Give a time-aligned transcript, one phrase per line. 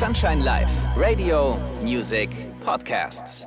[0.00, 2.30] Sunshine Live, Radio, Music,
[2.64, 3.46] Podcasts.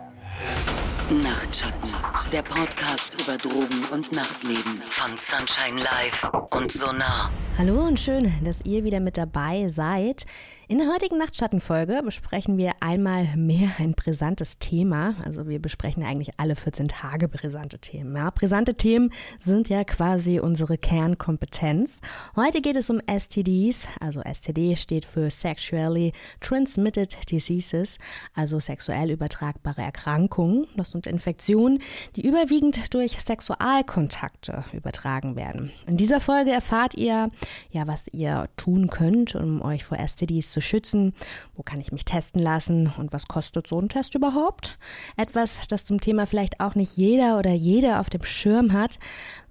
[1.09, 1.89] Nachtschatten,
[2.31, 7.31] der Podcast über Drogen und Nachtleben von Sunshine Live und Sonar.
[7.55, 10.25] Hallo und schön, dass ihr wieder mit dabei seid.
[10.67, 15.13] In der heutigen Nachtschattenfolge besprechen wir einmal mehr ein brisantes Thema.
[15.23, 18.15] Also wir besprechen eigentlich alle 14 Tage brisante Themen.
[18.15, 21.99] Ja, brisante Themen sind ja quasi unsere Kernkompetenz.
[22.35, 26.11] Heute geht es um STDs, also STD steht für Sexually
[26.41, 27.99] Transmitted Diseases,
[28.33, 30.65] also sexuell übertragbare Erkrankungen.
[30.75, 31.83] Das sind Infektionen,
[32.15, 35.71] die überwiegend durch Sexualkontakte übertragen werden.
[35.85, 37.29] In dieser Folge erfahrt ihr,
[37.71, 41.13] ja, was ihr tun könnt, um euch vor STDs zu schützen?
[41.55, 42.91] Wo kann ich mich testen lassen?
[42.97, 44.77] Und was kostet so ein Test überhaupt?
[45.17, 48.99] Etwas, das zum Thema vielleicht auch nicht jeder oder jede auf dem Schirm hat.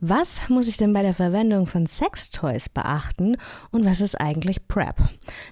[0.01, 3.37] Was muss ich denn bei der Verwendung von Sextoys beachten?
[3.71, 4.97] Und was ist eigentlich PrEP?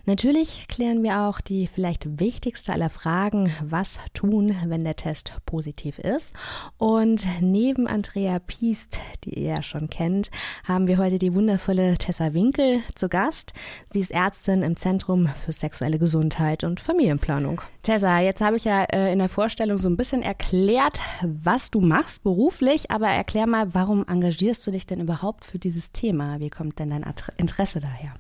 [0.07, 5.99] Natürlich klären wir auch die vielleicht wichtigste aller Fragen, was tun, wenn der Test positiv
[5.99, 6.35] ist.
[6.79, 10.31] Und neben Andrea Piest, die ihr ja schon kennt,
[10.65, 13.53] haben wir heute die wundervolle Tessa Winkel zu Gast.
[13.93, 17.61] Sie ist Ärztin im Zentrum für sexuelle Gesundheit und Familienplanung.
[17.83, 21.81] Tessa, jetzt habe ich ja äh, in der Vorstellung so ein bisschen erklärt, was du
[21.81, 26.41] machst beruflich, aber erklär mal, warum engagierst engagierst du dich denn überhaupt für dieses Thema?
[26.41, 27.05] Wie kommt denn dein
[27.37, 28.15] Interesse daher?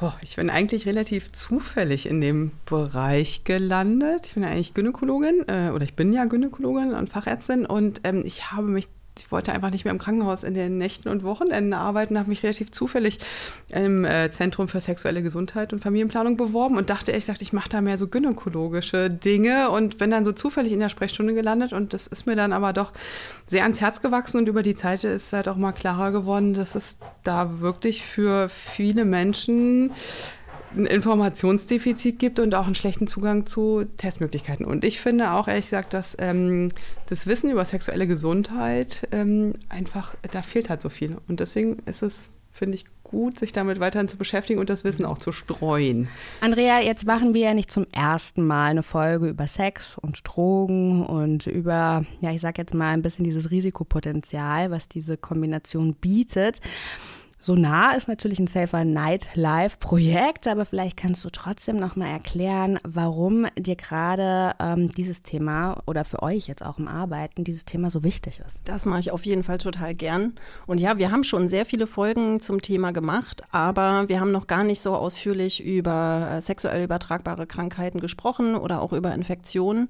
[0.00, 4.26] Oh, ich bin eigentlich relativ zufällig in dem Bereich gelandet.
[4.26, 8.50] Ich bin eigentlich Gynäkologin äh, oder ich bin ja Gynäkologin und Fachärztin und ähm, ich
[8.50, 12.18] habe mich ich wollte einfach nicht mehr im Krankenhaus in den Nächten und Wochenenden arbeiten,
[12.18, 13.18] habe mich relativ zufällig
[13.70, 17.68] im äh, Zentrum für sexuelle Gesundheit und Familienplanung beworben und dachte ehrlich gesagt, ich mache
[17.68, 21.92] da mehr so gynäkologische Dinge und bin dann so zufällig in der Sprechstunde gelandet und
[21.92, 22.92] das ist mir dann aber doch
[23.44, 26.74] sehr ans Herz gewachsen und über die Zeit ist halt auch mal klarer geworden, dass
[26.74, 29.90] es da wirklich für viele Menschen
[30.76, 34.64] ein Informationsdefizit gibt und auch einen schlechten Zugang zu Testmöglichkeiten.
[34.64, 36.70] Und ich finde auch ehrlich gesagt, dass ähm,
[37.06, 41.16] das Wissen über sexuelle Gesundheit ähm, einfach, da fehlt halt so viel.
[41.28, 45.04] Und deswegen ist es, finde ich, gut, sich damit weiterhin zu beschäftigen und das Wissen
[45.04, 46.08] auch zu streuen.
[46.40, 51.04] Andrea, jetzt machen wir ja nicht zum ersten Mal eine Folge über Sex und Drogen
[51.04, 56.60] und über, ja, ich sag jetzt mal ein bisschen dieses Risikopotenzial, was diese Kombination bietet.
[57.44, 62.78] Sonar ist natürlich ein Safer Nightlife Projekt, aber vielleicht kannst du trotzdem noch mal erklären,
[62.84, 67.90] warum dir gerade ähm, dieses Thema oder für euch jetzt auch im Arbeiten dieses Thema
[67.90, 68.60] so wichtig ist.
[68.66, 70.36] Das mache ich auf jeden Fall total gern.
[70.68, 74.46] Und ja, wir haben schon sehr viele Folgen zum Thema gemacht, aber wir haben noch
[74.46, 79.88] gar nicht so ausführlich über äh, sexuell übertragbare Krankheiten gesprochen oder auch über Infektionen.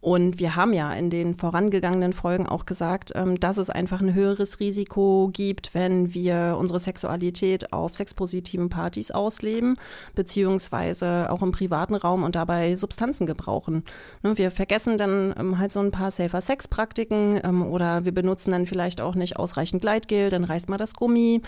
[0.00, 4.14] Und wir haben ja in den vorangegangenen Folgen auch gesagt, ähm, dass es einfach ein
[4.14, 9.76] höheres Risiko gibt, wenn wir unsere Sexualität auf sexpositiven Partys ausleben,
[10.14, 13.84] beziehungsweise auch im privaten Raum und dabei Substanzen gebrauchen.
[14.22, 18.66] Ne, wir vergessen dann ähm, halt so ein paar Safer-Sex-Praktiken ähm, oder wir benutzen dann
[18.66, 21.42] vielleicht auch nicht ausreichend Gleitgel, dann reißt mal das Gummi.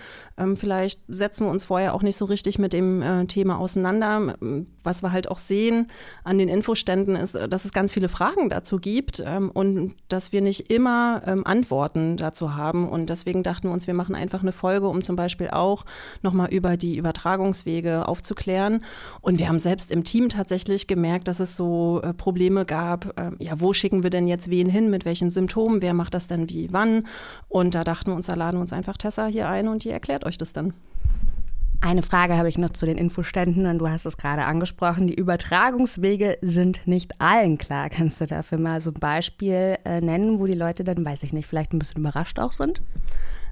[0.54, 4.36] Vielleicht setzen wir uns vorher auch nicht so richtig mit dem äh, Thema auseinander.
[4.82, 5.88] Was wir halt auch sehen
[6.24, 10.32] an den Infoständen ist, dass es ganz viele Fragen Fragen dazu gibt ähm, und dass
[10.32, 12.88] wir nicht immer ähm, Antworten dazu haben.
[12.88, 15.84] Und deswegen dachten wir uns, wir machen einfach eine Folge, um zum Beispiel auch
[16.22, 18.84] nochmal über die Übertragungswege aufzuklären.
[19.20, 23.18] Und wir haben selbst im Team tatsächlich gemerkt, dass es so äh, Probleme gab.
[23.18, 24.90] Äh, ja, wo schicken wir denn jetzt wen hin?
[24.90, 25.82] Mit welchen Symptomen?
[25.82, 27.06] Wer macht das denn wie, wann?
[27.48, 29.90] Und da dachten wir uns, da laden wir uns einfach Tessa hier ein und die
[29.90, 30.74] erklärt euch das dann.
[31.80, 35.06] Eine Frage habe ich noch zu den Infoständen und du hast es gerade angesprochen.
[35.06, 37.88] Die Übertragungswege sind nicht allen klar.
[37.88, 41.32] Kannst du dafür mal so ein Beispiel äh, nennen, wo die Leute dann, weiß ich
[41.32, 42.82] nicht, vielleicht ein bisschen überrascht auch sind?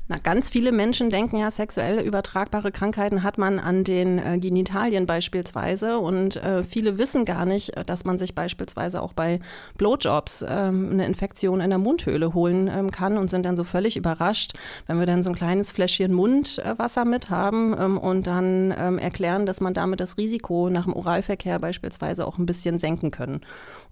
[0.08, 5.04] Na, ganz viele Menschen denken ja, sexuell übertragbare Krankheiten hat man an den äh, Genitalien
[5.04, 5.98] beispielsweise.
[5.98, 9.40] Und äh, viele wissen gar nicht, dass man sich beispielsweise auch bei
[9.78, 13.96] Blowjobs ähm, eine Infektion in der Mundhöhle holen ähm, kann und sind dann so völlig
[13.96, 14.52] überrascht,
[14.86, 19.44] wenn wir dann so ein kleines Fläschchen Mundwasser mit haben ähm, und dann ähm, erklären,
[19.44, 23.40] dass man damit das Risiko nach dem Oralverkehr beispielsweise auch ein bisschen senken können.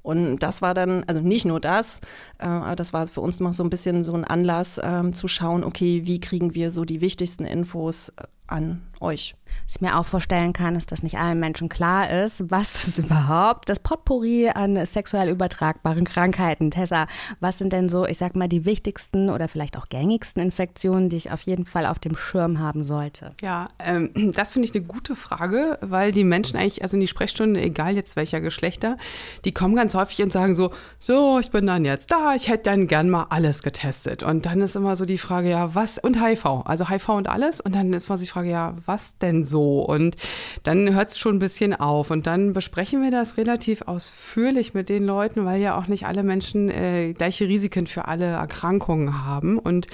[0.05, 2.01] Und das war dann, also nicht nur das,
[2.39, 5.65] äh, das war für uns noch so ein bisschen so ein Anlass äh, zu schauen,
[5.65, 8.25] okay, wie kriegen wir so die wichtigsten Infos äh,
[8.55, 9.35] an euch.
[9.67, 12.99] Was ich mir auch vorstellen kann, ist, dass nicht allen Menschen klar ist, was ist
[12.99, 16.71] überhaupt das Potpourri an sexuell übertragbaren Krankheiten.
[16.71, 17.07] Tessa,
[17.41, 21.17] was sind denn so, ich sag mal, die wichtigsten oder vielleicht auch gängigsten Infektionen, die
[21.17, 23.33] ich auf jeden Fall auf dem Schirm haben sollte?
[23.43, 27.07] Ja, ähm, das finde ich eine gute Frage, weil die Menschen eigentlich, also in die
[27.07, 28.97] Sprechstunde, egal jetzt welcher Geschlechter,
[29.45, 30.71] die kommen ganz häufig und sagen so,
[31.01, 34.23] so, ich bin dann jetzt da, ich hätte dann gern mal alles getestet.
[34.23, 37.61] Und dann ist immer so die Frage, ja, was und HIV, also HIV und alles.
[37.61, 39.81] Und dann ist mal die Frage, sage, ja, was denn so?
[39.81, 40.17] Und
[40.63, 42.11] dann hört es schon ein bisschen auf.
[42.11, 46.23] Und dann besprechen wir das relativ ausführlich mit den Leuten, weil ja auch nicht alle
[46.23, 49.59] Menschen äh, gleiche Risiken für alle Erkrankungen haben.
[49.59, 49.87] Und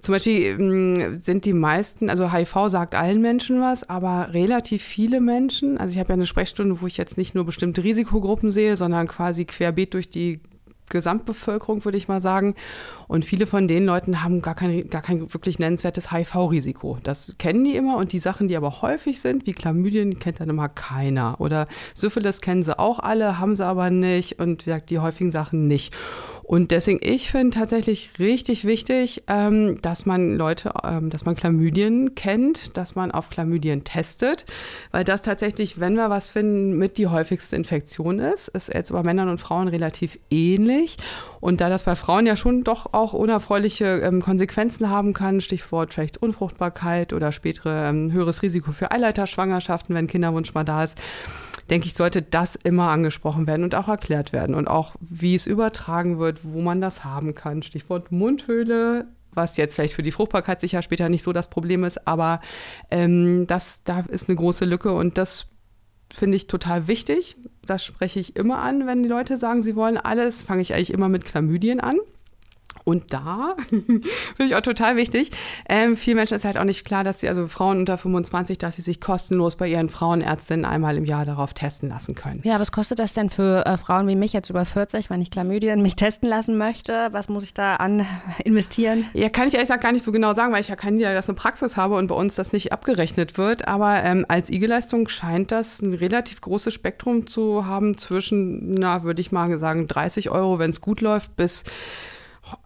[0.00, 5.20] zum Beispiel ähm, sind die meisten, also HIV sagt allen Menschen was, aber relativ viele
[5.20, 8.76] Menschen, also ich habe ja eine Sprechstunde, wo ich jetzt nicht nur bestimmte Risikogruppen sehe,
[8.76, 10.40] sondern quasi querbeet durch die
[10.88, 12.54] Gesamtbevölkerung, würde ich mal sagen.
[13.08, 16.98] Und viele von den Leuten haben gar kein, gar kein wirklich nennenswertes HIV-Risiko.
[17.02, 20.50] Das kennen die immer und die Sachen, die aber häufig sind, wie Chlamydien, kennt dann
[20.50, 21.40] immer keiner.
[21.40, 25.94] Oder Syphilis kennen sie auch alle, haben sie aber nicht und die häufigen Sachen nicht.
[26.46, 32.14] Und deswegen, ich finde tatsächlich richtig wichtig, ähm, dass man Leute, ähm, dass man Chlamydien
[32.14, 34.44] kennt, dass man auf Chlamydien testet,
[34.92, 38.46] weil das tatsächlich, wenn wir was finden, mit die häufigste Infektion ist.
[38.46, 40.75] Ist jetzt bei Männern und Frauen relativ ähnlich.
[41.40, 45.92] Und da das bei Frauen ja schon doch auch unerfreuliche ähm, Konsequenzen haben kann, Stichwort
[45.92, 50.98] vielleicht Unfruchtbarkeit oder spätere ähm, höheres Risiko für Eileiterschwangerschaften, wenn Kinderwunsch mal da ist,
[51.70, 55.46] denke ich, sollte das immer angesprochen werden und auch erklärt werden und auch, wie es
[55.46, 57.62] übertragen wird, wo man das haben kann.
[57.62, 62.06] Stichwort Mundhöhle, was jetzt vielleicht für die Fruchtbarkeit sicher später nicht so das Problem ist,
[62.06, 62.40] aber
[62.90, 65.46] ähm, das, da ist eine große Lücke und das
[66.12, 67.36] finde ich total wichtig.
[67.64, 70.92] Das spreche ich immer an, wenn die Leute sagen, sie wollen alles, fange ich eigentlich
[70.92, 71.96] immer mit Chlamydien an.
[72.88, 74.00] Und da finde
[74.38, 75.32] ich auch total wichtig.
[75.68, 78.76] Ähm, vielen Menschen ist halt auch nicht klar, dass sie, also Frauen unter 25, dass
[78.76, 82.42] sie sich kostenlos bei ihren Frauenärztinnen einmal im Jahr darauf testen lassen können.
[82.44, 85.32] Ja, was kostet das denn für äh, Frauen wie mich jetzt über 40, wenn ich
[85.32, 87.08] Chlamydien mich testen lassen möchte?
[87.10, 88.06] Was muss ich da an
[88.44, 89.06] investieren?
[89.14, 91.34] Ja, kann ich ehrlich gesagt gar nicht so genau sagen, weil ich ja keine Niederlassung
[91.34, 93.66] Praxis habe und bei uns das nicht abgerechnet wird.
[93.66, 99.20] Aber ähm, als IG-Leistung scheint das ein relativ großes Spektrum zu haben zwischen, na, würde
[99.20, 101.64] ich mal sagen, 30 Euro, wenn es gut läuft, bis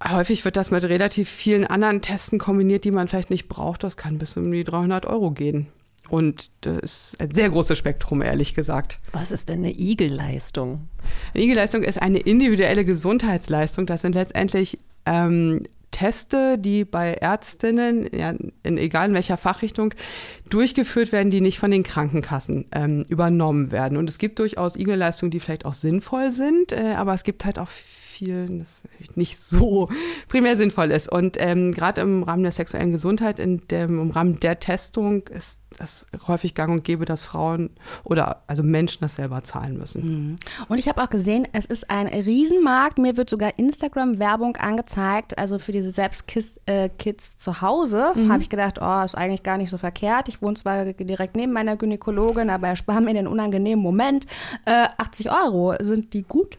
[0.06, 3.82] Häufig wird das mit relativ vielen anderen Testen kombiniert, die man vielleicht nicht braucht.
[3.82, 5.69] Das kann bis um die 300 Euro gehen.
[6.11, 8.99] Und das ist ein sehr großes Spektrum, ehrlich gesagt.
[9.12, 10.88] Was ist denn eine Igel-Leistung?
[11.32, 13.87] Eine Igel-Leistung ist eine individuelle Gesundheitsleistung.
[13.87, 15.62] Das sind letztendlich ähm,
[15.93, 19.94] Teste, die bei Ärztinnen, ja, in egal in welcher Fachrichtung,
[20.49, 23.97] durchgeführt werden, die nicht von den Krankenkassen ähm, übernommen werden.
[23.97, 27.59] Und es gibt durchaus Igel-Leistungen, die vielleicht auch sinnvoll sind, äh, aber es gibt halt
[27.59, 27.69] auch
[28.20, 28.82] vielen das
[29.14, 29.88] nicht so
[30.28, 31.11] primär sinnvoll ist.
[31.11, 35.61] Und ähm, gerade im Rahmen der sexuellen Gesundheit, in dem, im Rahmen der Testung ist
[35.78, 37.70] das häufig gang und gäbe, dass Frauen
[38.05, 40.02] oder also Menschen das selber zahlen müssen.
[40.02, 40.37] Mhm.
[40.69, 42.99] Und ich habe auch gesehen, es ist ein Riesenmarkt.
[42.99, 45.38] Mir wird sogar Instagram-Werbung angezeigt.
[45.38, 46.90] Also für diese Selbstkits äh,
[47.38, 48.31] zu Hause mhm.
[48.31, 50.28] habe ich gedacht, oh, ist eigentlich gar nicht so verkehrt.
[50.28, 54.26] Ich wohne zwar direkt neben meiner Gynäkologin, aber erspare mir den unangenehmen Moment.
[54.66, 56.58] Äh, 80 Euro, sind die gut?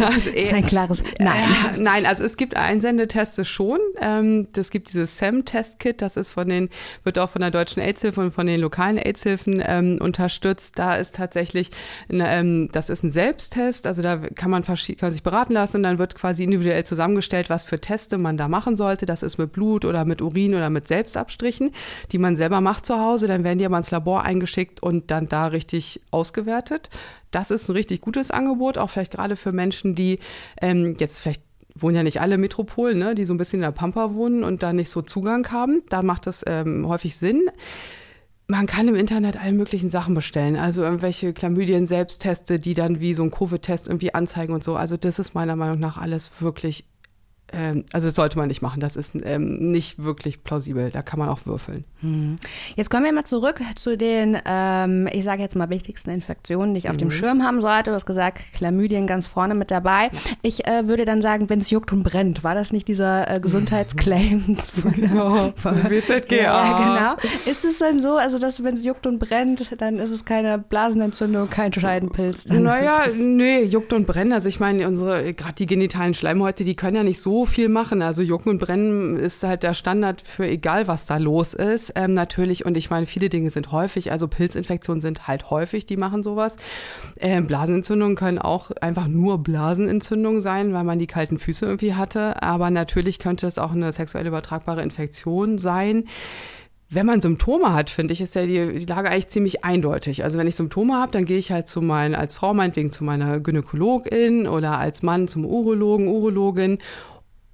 [0.00, 1.44] Also das ist ein klares Nein.
[1.74, 3.80] Äh, nein, also es gibt Einsendeteste schon.
[4.00, 6.68] Ähm, gibt dieses SAM-Test-Kit, das ist von den,
[7.04, 10.78] wird auch von der Deutschen AIDS-Hilfe und von den lokalen AIDS-Hilfen ähm, unterstützt.
[10.78, 11.70] Da ist tatsächlich,
[12.10, 14.76] ein, ähm, das ist ein Selbsttest, also da kann man, kann
[15.12, 18.76] sich beraten lassen und dann wird quasi individuell zusammengestellt, was für Teste man da machen
[18.76, 19.06] sollte.
[19.06, 21.70] Das ist mit Blut oder mit Urin oder mit Selbstabstrichen,
[22.12, 23.26] die man selber macht zu Hause.
[23.26, 26.90] Dann werden die aber ins Labor eingeschickt und dann da richtig ausgewertet.
[27.30, 30.18] Das ist ein richtig gutes Angebot, auch vielleicht gerade für Menschen, die
[30.60, 31.42] ähm, jetzt vielleicht
[31.74, 34.62] wohnen ja nicht alle Metropolen, ne, die so ein bisschen in der Pampa wohnen und
[34.62, 35.82] da nicht so Zugang haben.
[35.88, 37.50] Da macht das ähm, häufig Sinn.
[38.48, 40.56] Man kann im Internet alle möglichen Sachen bestellen.
[40.56, 44.74] Also irgendwelche Chlamydien-Selbstteste, die dann wie so ein Covid-Test irgendwie anzeigen und so.
[44.74, 46.86] Also das ist meiner Meinung nach alles wirklich
[47.50, 48.80] also das sollte man nicht machen.
[48.80, 50.90] Das ist ähm, nicht wirklich plausibel.
[50.90, 51.84] Da kann man auch würfeln.
[52.00, 52.36] Hm.
[52.76, 56.78] Jetzt kommen wir mal zurück zu den, ähm, ich sage jetzt mal, wichtigsten Infektionen, die
[56.78, 56.98] ich auf mhm.
[56.98, 57.90] dem Schirm haben sollte.
[57.90, 60.10] Du hast gesagt, Chlamydien ganz vorne mit dabei.
[60.42, 63.40] Ich äh, würde dann sagen, wenn es juckt und brennt, war das nicht dieser äh,
[63.40, 66.34] Gesundheitsclaim von, genau, von WZGA?
[66.36, 67.30] Ja, genau.
[67.50, 70.58] Ist es denn so, also dass wenn es juckt und brennt, dann ist es keine
[70.58, 72.46] Blasenentzündung, kein Scheidenpilz?
[72.46, 74.32] naja, nee, juckt und brennt.
[74.32, 78.02] Also ich meine, unsere, gerade die genitalen Schleimhäute, die können ja nicht so viel machen.
[78.02, 81.92] Also Jucken und Brennen ist halt der Standard für egal, was da los ist.
[81.96, 85.96] Ähm, natürlich, und ich meine, viele Dinge sind häufig, also Pilzinfektionen sind halt häufig, die
[85.96, 86.56] machen sowas.
[87.20, 92.42] Ähm, Blasenentzündungen können auch einfach nur Blasenentzündungen sein, weil man die kalten Füße irgendwie hatte.
[92.42, 96.04] Aber natürlich könnte es auch eine sexuell übertragbare Infektion sein.
[96.90, 100.24] Wenn man Symptome hat, finde ich, ist ja die, Lage eigentlich ziemlich eindeutig.
[100.24, 103.04] Also wenn ich Symptome habe, dann gehe ich halt zu meinen, als Frau meinetwegen zu
[103.04, 106.78] meiner Gynäkologin oder als Mann zum Urologen, Urologin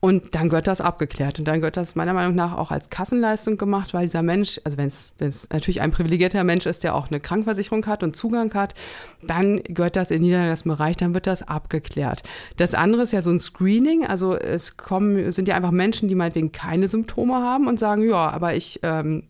[0.05, 1.39] Und dann gehört das abgeklärt.
[1.39, 4.77] Und dann gehört das meiner Meinung nach auch als Kassenleistung gemacht, weil dieser Mensch, also
[4.77, 8.75] wenn es natürlich ein privilegierter Mensch ist, der auch eine Krankversicherung hat und Zugang hat,
[9.23, 12.23] dann gehört das in niedergelassenen Bereich, dann wird das abgeklärt.
[12.59, 14.05] Das andere ist ja so ein Screening.
[14.05, 18.29] Also es kommen, sind ja einfach Menschen, die meinetwegen keine Symptome haben und sagen, ja,
[18.29, 19.23] aber ich, ähm,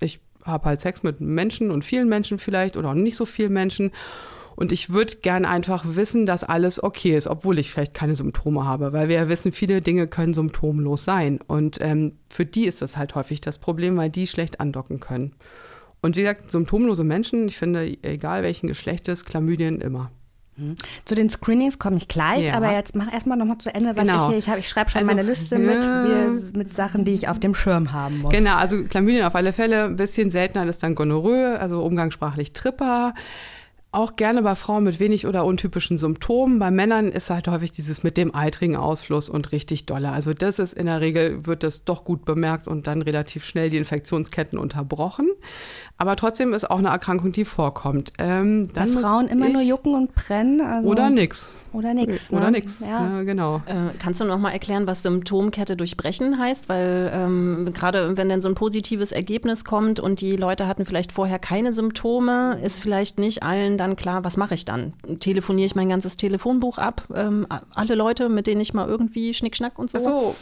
[0.00, 3.52] ich habe halt Sex mit Menschen und vielen Menschen vielleicht oder auch nicht so vielen
[3.52, 3.92] Menschen.
[4.56, 8.64] Und ich würde gern einfach wissen, dass alles okay ist, obwohl ich vielleicht keine Symptome
[8.64, 11.38] habe, weil wir ja wissen, viele Dinge können symptomlos sein.
[11.46, 15.34] Und ähm, für die ist das halt häufig das Problem, weil die schlecht andocken können.
[16.00, 20.10] Und wie gesagt, symptomlose Menschen, ich finde, egal welchen Geschlechtes, Chlamydien immer.
[20.56, 20.76] Mhm.
[21.04, 22.54] Zu den Screenings komme ich gleich, ja.
[22.54, 24.24] aber jetzt mach erstmal nochmal zu Ende, was genau.
[24.24, 27.12] ich hier, ich, hab, ich schreibe schon also, meine Liste mit, wie, mit Sachen, die
[27.12, 28.32] ich auf dem Schirm haben muss.
[28.32, 33.12] Genau, also Chlamydien auf alle Fälle, ein bisschen seltener ist dann Gonorrhoe, also umgangssprachlich Tripper
[33.96, 36.58] auch gerne bei Frauen mit wenig oder untypischen Symptomen.
[36.58, 40.10] Bei Männern ist halt häufig dieses mit dem eitrigen Ausfluss und richtig dolle.
[40.10, 43.70] Also das ist in der Regel, wird das doch gut bemerkt und dann relativ schnell
[43.70, 45.28] die Infektionsketten unterbrochen.
[45.96, 48.12] Aber trotzdem ist auch eine Erkrankung, die vorkommt.
[48.18, 50.60] Ähm, Bei Frauen immer nur jucken und brennen?
[50.60, 51.54] Also oder nix.
[51.72, 52.32] Oder nix.
[52.32, 52.38] Ne?
[52.38, 53.18] Oder nix, ja.
[53.18, 53.62] ja genau.
[53.66, 56.68] Äh, kannst du noch mal erklären, was Symptomkette durchbrechen heißt?
[56.68, 61.12] Weil ähm, gerade wenn dann so ein positives Ergebnis kommt und die Leute hatten vielleicht
[61.12, 64.94] vorher keine Symptome, ist vielleicht nicht allen dann klar, was mache ich dann?
[65.20, 67.04] Telefoniere ich mein ganzes Telefonbuch ab?
[67.14, 69.98] Ähm, alle Leute, mit denen ich mal irgendwie Schnickschnack und so?
[69.98, 70.36] Ach so,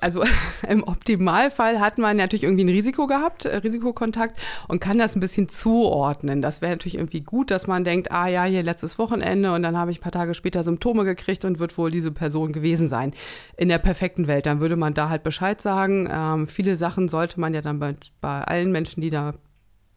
[0.00, 0.22] also
[0.68, 5.20] im Optimalfall hat man natürlich irgendwie ein Risiko gehabt, äh, Risikokontakt und kann das ein
[5.20, 6.40] bisschen zuordnen.
[6.40, 9.76] Das wäre natürlich irgendwie gut, dass man denkt, ah ja, hier letztes Wochenende und dann
[9.76, 13.12] habe ich ein paar Tage später Symptome gekriegt und wird wohl diese Person gewesen sein.
[13.56, 16.08] In der perfekten Welt, dann würde man da halt Bescheid sagen.
[16.10, 19.34] Ähm, viele Sachen sollte man ja dann bei, bei allen Menschen, die da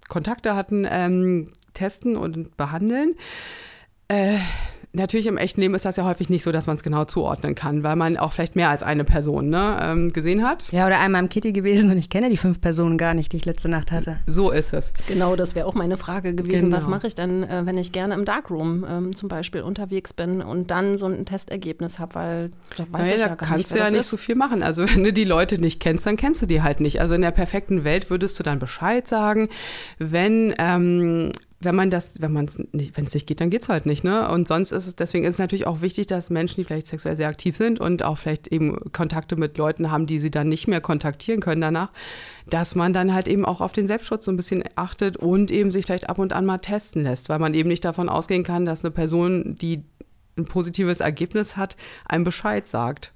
[0.09, 1.49] Kontakte hatten, ähm,
[1.79, 3.15] testen und behandeln.
[4.09, 4.37] Äh,
[4.91, 7.53] natürlich im echten Leben ist das ja häufig nicht so, dass man es genau zuordnen
[7.53, 10.63] kann, weil man auch vielleicht mehr als eine Person ne, ähm, gesehen hat.
[10.71, 13.37] Ja, oder einmal im Kitty gewesen und ich kenne die fünf Personen gar nicht, die
[13.37, 14.17] ich letzte Nacht hatte.
[14.25, 14.93] So ist es.
[15.07, 16.65] Genau, das wäre auch meine Frage gewesen.
[16.65, 16.77] Genau.
[16.77, 20.41] Was mache ich denn, äh, wenn ich gerne im Darkroom ähm, zum Beispiel unterwegs bin
[20.41, 23.57] und dann so ein Testergebnis habe, weil da weiß naja, ich ja gar da kannst
[23.57, 24.09] nicht, du ja nicht ist.
[24.09, 24.63] so viel machen.
[24.63, 26.99] Also wenn du die Leute nicht kennst, dann kennst du die halt nicht.
[26.99, 29.49] Also in der perfekten Welt würdest du dann Bescheid sagen,
[29.99, 33.63] wenn ähm, wenn man das, wenn man es nicht, wenn es nicht geht, dann geht
[33.63, 34.29] es halt nicht, ne?
[34.29, 37.17] Und sonst ist es, deswegen ist es natürlich auch wichtig, dass Menschen, die vielleicht sexuell
[37.17, 40.67] sehr aktiv sind und auch vielleicht eben Kontakte mit Leuten haben, die sie dann nicht
[40.67, 41.91] mehr kontaktieren können danach,
[42.49, 45.71] dass man dann halt eben auch auf den Selbstschutz so ein bisschen achtet und eben
[45.71, 48.65] sich vielleicht ab und an mal testen lässt, weil man eben nicht davon ausgehen kann,
[48.65, 49.83] dass eine Person, die
[50.37, 51.75] ein positives Ergebnis hat,
[52.05, 53.11] einem Bescheid sagt.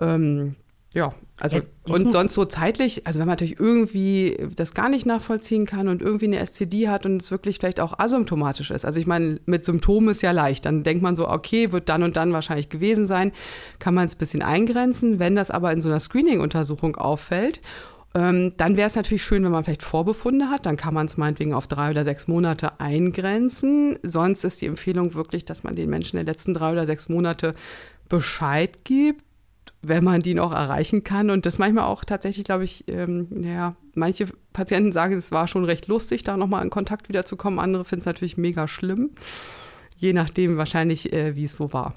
[0.00, 0.56] Ähm,
[0.92, 5.06] ja, also ja, und sonst so zeitlich, also wenn man natürlich irgendwie das gar nicht
[5.06, 8.84] nachvollziehen kann und irgendwie eine STD hat und es wirklich vielleicht auch asymptomatisch ist.
[8.84, 10.66] Also ich meine, mit Symptomen ist ja leicht.
[10.66, 13.30] Dann denkt man so, okay, wird dann und dann wahrscheinlich gewesen sein,
[13.78, 15.20] kann man es ein bisschen eingrenzen.
[15.20, 17.60] Wenn das aber in so einer Screening-Untersuchung auffällt
[18.12, 20.66] ähm, dann wäre es natürlich schön, wenn man vielleicht Vorbefunde hat.
[20.66, 24.00] Dann kann man es meinetwegen auf drei oder sechs Monate eingrenzen.
[24.02, 27.54] Sonst ist die Empfehlung wirklich, dass man den Menschen der letzten drei oder sechs Monate
[28.08, 29.22] Bescheid gibt
[29.82, 31.30] wenn man die noch erreichen kann.
[31.30, 35.64] Und das manchmal auch tatsächlich, glaube ich, ähm, ja, manche Patienten sagen, es war schon
[35.64, 37.58] recht lustig, da nochmal in Kontakt wiederzukommen.
[37.58, 39.10] Andere finden es natürlich mega schlimm.
[39.96, 41.94] Je nachdem wahrscheinlich, äh, wie es so war.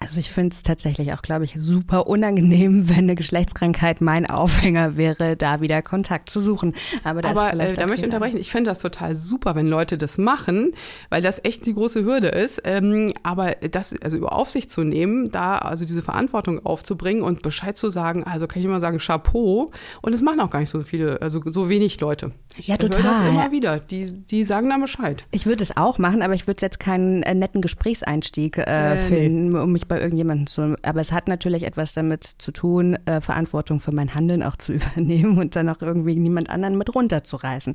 [0.00, 4.96] Also ich finde es tatsächlich auch, glaube ich, super unangenehm, wenn eine Geschlechtskrankheit mein Aufhänger
[4.96, 6.74] wäre, da wieder Kontakt zu suchen.
[7.04, 8.38] Aber, da, Aber, äh, da möchte ich unterbrechen.
[8.38, 10.72] Ich finde das total super, wenn Leute das machen,
[11.10, 12.62] weil das echt die große Hürde ist.
[12.64, 17.76] Ähm, aber das, also über Aufsicht zu nehmen, da also diese Verantwortung aufzubringen und Bescheid
[17.76, 19.70] zu sagen, also kann ich immer sagen, Chapeau.
[20.02, 22.32] Und es machen auch gar nicht so viele, also so wenig Leute.
[22.66, 23.02] Ja, ich total.
[23.02, 23.78] das immer wieder.
[23.78, 25.24] Die, die sagen da Bescheid.
[25.30, 28.96] Ich würde es auch machen, aber ich würde jetzt keinen äh, netten Gesprächseinstieg äh, äh,
[28.96, 29.58] finden, nee.
[29.58, 30.76] um mich bei irgendjemandem zu.
[30.82, 34.72] Aber es hat natürlich etwas damit zu tun, äh, Verantwortung für mein Handeln auch zu
[34.74, 37.74] übernehmen und dann auch irgendwie niemand anderen mit runterzureißen.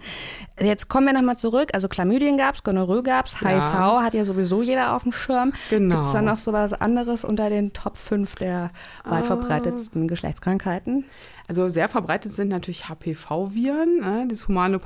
[0.61, 1.69] Jetzt kommen wir nochmal zurück.
[1.73, 5.53] Also Chlamydien gab es, Gonorrhoe gab es, HIV hat ja sowieso jeder auf dem Schirm.
[5.69, 5.95] Genau.
[5.95, 8.71] Gibt es da noch so was anderes unter den Top 5 der
[9.03, 10.07] weit verbreitetsten uh.
[10.07, 11.05] Geschlechtskrankheiten?
[11.53, 14.79] Also sehr verbreitet sind natürlich HPV-Viren, äh, das humane.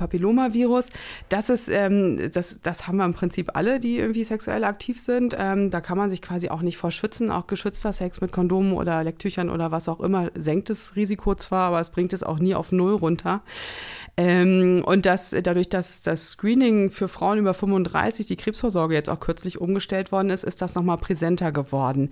[1.30, 5.34] Das ist, ähm, das, das haben wir im Prinzip alle, die irgendwie sexuell aktiv sind.
[5.38, 7.30] Ähm, da kann man sich quasi auch nicht vor schützen.
[7.30, 11.68] Auch geschützter Sex mit Kondomen oder Lecktüchern oder was auch immer senkt das Risiko zwar,
[11.68, 13.40] aber es bringt es auch nie auf Null runter.
[14.18, 19.20] Ähm, und das, dadurch, dass das Screening für Frauen über 35, die Krebsvorsorge jetzt auch
[19.20, 22.10] kürzlich umgestellt worden ist, ist das nochmal präsenter geworden.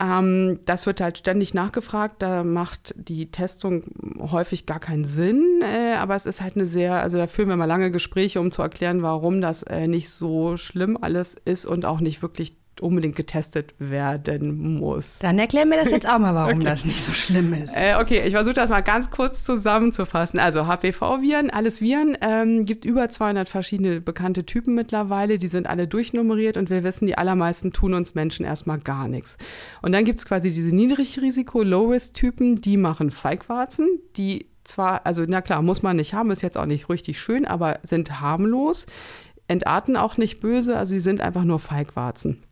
[0.00, 2.16] Ähm, das wird halt ständig nachgefragt.
[2.20, 3.84] Da macht die Testung
[4.30, 5.60] häufig gar keinen Sinn.
[5.62, 8.50] Äh, aber es ist halt eine sehr, also da führen wir mal lange Gespräche, um
[8.50, 13.16] zu erklären, warum das äh, nicht so schlimm alles ist und auch nicht wirklich unbedingt
[13.16, 15.18] getestet werden muss.
[15.20, 16.64] Dann erklär mir das jetzt auch mal, warum okay.
[16.64, 17.74] das nicht so schlimm ist.
[17.76, 20.38] Äh, okay, ich versuche das mal ganz kurz zusammenzufassen.
[20.38, 25.38] Also HPV-Viren, alles Viren, ähm, gibt über 200 verschiedene bekannte Typen mittlerweile.
[25.38, 29.36] Die sind alle durchnummeriert und wir wissen, die allermeisten tun uns Menschen erstmal gar nichts.
[29.82, 35.40] Und dann gibt es quasi diese Niedrigrisiko, Low-Risk-Typen, die machen Feigwarzen, die zwar, also na
[35.40, 38.86] klar, muss man nicht haben, ist jetzt auch nicht richtig schön, aber sind harmlos,
[39.48, 42.42] entarten auch nicht böse, also sie sind einfach nur Feigwarzen.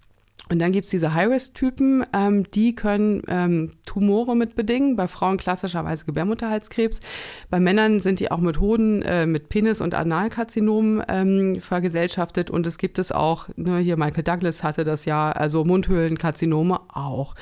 [0.50, 6.04] Und dann gibt's diese High-Risk-Typen, ähm, die können ähm, Tumore mit bedingen, bei Frauen klassischerweise
[6.04, 7.00] Gebärmutterhalskrebs.
[7.48, 12.50] Bei Männern sind die auch mit Hoden, äh, mit Penis- und Analkarzinomen ähm, vergesellschaftet.
[12.50, 17.34] Und es gibt es auch, ne, hier Michael Douglas hatte das ja, also Mundhöhlenkarzinome auch.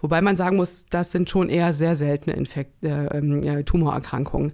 [0.00, 4.52] Wobei man sagen muss, das sind schon eher sehr seltene Infekt äh, äh, Tumorerkrankungen.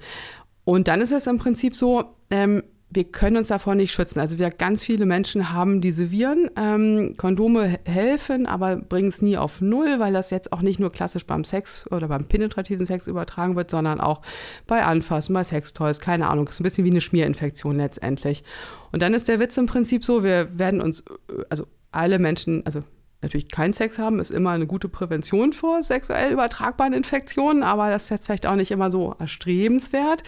[0.64, 2.62] Und dann ist es im Prinzip so, ähm,
[2.94, 4.20] wir können uns davor nicht schützen.
[4.20, 6.50] Also wir ganz viele Menschen haben diese Viren.
[6.56, 10.92] Ähm, Kondome helfen, aber bringen es nie auf Null, weil das jetzt auch nicht nur
[10.92, 14.20] klassisch beim Sex oder beim penetrativen Sex übertragen wird, sondern auch
[14.66, 16.48] bei Anfassen, bei Sextoys, keine Ahnung.
[16.48, 18.44] Ist ein bisschen wie eine Schmierinfektion letztendlich.
[18.92, 21.04] Und dann ist der Witz im Prinzip so, wir werden uns,
[21.50, 22.80] also alle Menschen, also
[23.24, 28.04] natürlich keinen Sex haben, ist immer eine gute Prävention vor sexuell übertragbaren Infektionen, aber das
[28.04, 30.22] ist jetzt vielleicht auch nicht immer so erstrebenswert.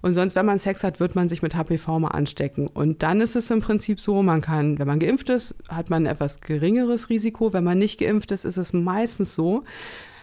[0.00, 2.68] Und sonst, wenn man Sex hat, wird man sich mit HPV mal anstecken.
[2.68, 6.04] Und dann ist es im Prinzip so, man kann, wenn man geimpft ist, hat man
[6.04, 7.52] ein etwas geringeres Risiko.
[7.52, 9.64] Wenn man nicht geimpft ist, ist es meistens so,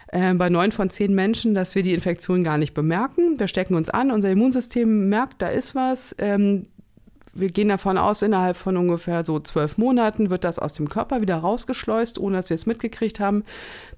[0.08, 3.38] äh, bei neun von zehn Menschen, dass wir die Infektion gar nicht bemerken.
[3.38, 6.14] Wir stecken uns an, unser Immunsystem merkt, da ist was.
[6.18, 6.66] Ähm,
[7.38, 11.20] wir gehen davon aus, innerhalb von ungefähr so zwölf Monaten wird das aus dem Körper
[11.20, 13.42] wieder rausgeschleust, ohne dass wir es mitgekriegt haben.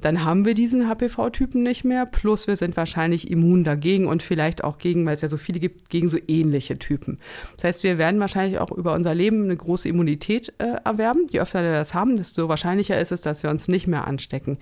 [0.01, 2.07] Dann haben wir diesen HPV-Typen nicht mehr.
[2.07, 5.61] Plus wir sind wahrscheinlich immun dagegen und vielleicht auch gegen, weil es ja so viele
[5.61, 7.19] gibt, gegen so ähnliche Typen.
[7.57, 11.27] Das heißt, wir werden wahrscheinlich auch über unser Leben eine große Immunität äh, erwerben.
[11.31, 14.59] Je öfter wir das haben, desto wahrscheinlicher ist es, dass wir uns nicht mehr anstecken.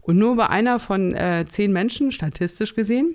[0.00, 3.14] Und nur bei einer von äh, zehn Menschen, statistisch gesehen,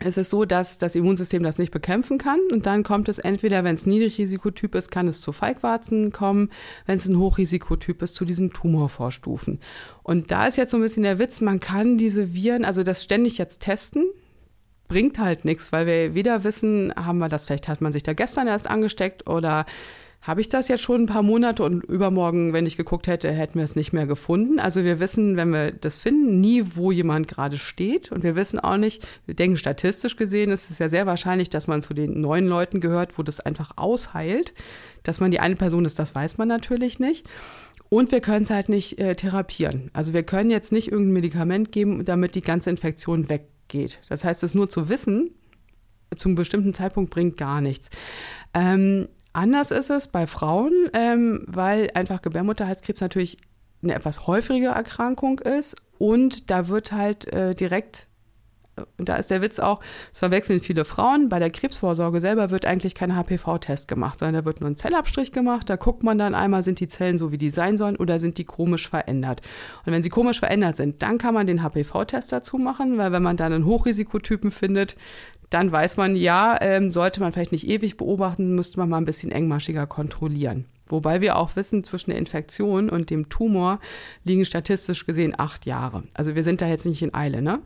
[0.00, 2.40] es ist so, dass das Immunsystem das nicht bekämpfen kann.
[2.52, 6.50] Und dann kommt es entweder, wenn es Niedrigrisikotyp ist, kann es zu Feigwarzen kommen.
[6.84, 9.60] Wenn es ein Hochrisikotyp ist, zu diesen Tumorvorstufen.
[10.02, 13.04] Und da ist jetzt so ein bisschen der Witz, man kann diese Viren, also das
[13.04, 14.04] ständig jetzt testen,
[14.88, 18.12] bringt halt nichts, weil wir weder wissen, haben wir das, vielleicht hat man sich da
[18.12, 19.64] gestern erst angesteckt oder
[20.24, 23.58] habe ich das jetzt schon ein paar Monate und übermorgen, wenn ich geguckt hätte, hätten
[23.58, 24.58] wir es nicht mehr gefunden.
[24.58, 28.10] Also wir wissen, wenn wir das finden, nie, wo jemand gerade steht.
[28.10, 31.66] Und wir wissen auch nicht, wir denken statistisch gesehen, ist es ja sehr wahrscheinlich, dass
[31.66, 34.54] man zu den neuen Leuten gehört, wo das einfach ausheilt.
[35.02, 37.28] Dass man die eine Person ist, das weiß man natürlich nicht.
[37.90, 39.90] Und wir können es halt nicht äh, therapieren.
[39.92, 44.00] Also wir können jetzt nicht irgendein Medikament geben, damit die ganze Infektion weggeht.
[44.08, 45.34] Das heißt, es nur zu wissen,
[46.16, 47.90] zum bestimmten Zeitpunkt bringt gar nichts.
[48.54, 53.38] Ähm, Anders ist es bei Frauen, ähm, weil einfach Gebärmutterhalskrebs natürlich
[53.82, 58.06] eine etwas häufige Erkrankung ist und da wird halt äh, direkt
[58.98, 59.80] und da ist der Witz auch,
[60.12, 61.28] es verwechseln viele Frauen.
[61.28, 65.32] Bei der Krebsvorsorge selber wird eigentlich kein HPV-Test gemacht, sondern da wird nur ein Zellabstrich
[65.32, 65.70] gemacht.
[65.70, 68.38] Da guckt man dann einmal, sind die Zellen so, wie die sein sollen oder sind
[68.38, 69.40] die komisch verändert.
[69.84, 73.22] Und wenn sie komisch verändert sind, dann kann man den HPV-Test dazu machen, weil wenn
[73.22, 74.96] man dann einen Hochrisikotypen findet,
[75.50, 79.04] dann weiß man, ja, ähm, sollte man vielleicht nicht ewig beobachten, müsste man mal ein
[79.04, 80.66] bisschen engmaschiger kontrollieren.
[80.86, 83.80] Wobei wir auch wissen, zwischen der Infektion und dem Tumor
[84.24, 86.04] liegen statistisch gesehen acht Jahre.
[86.12, 87.60] Also wir sind da jetzt nicht in Eile, ne?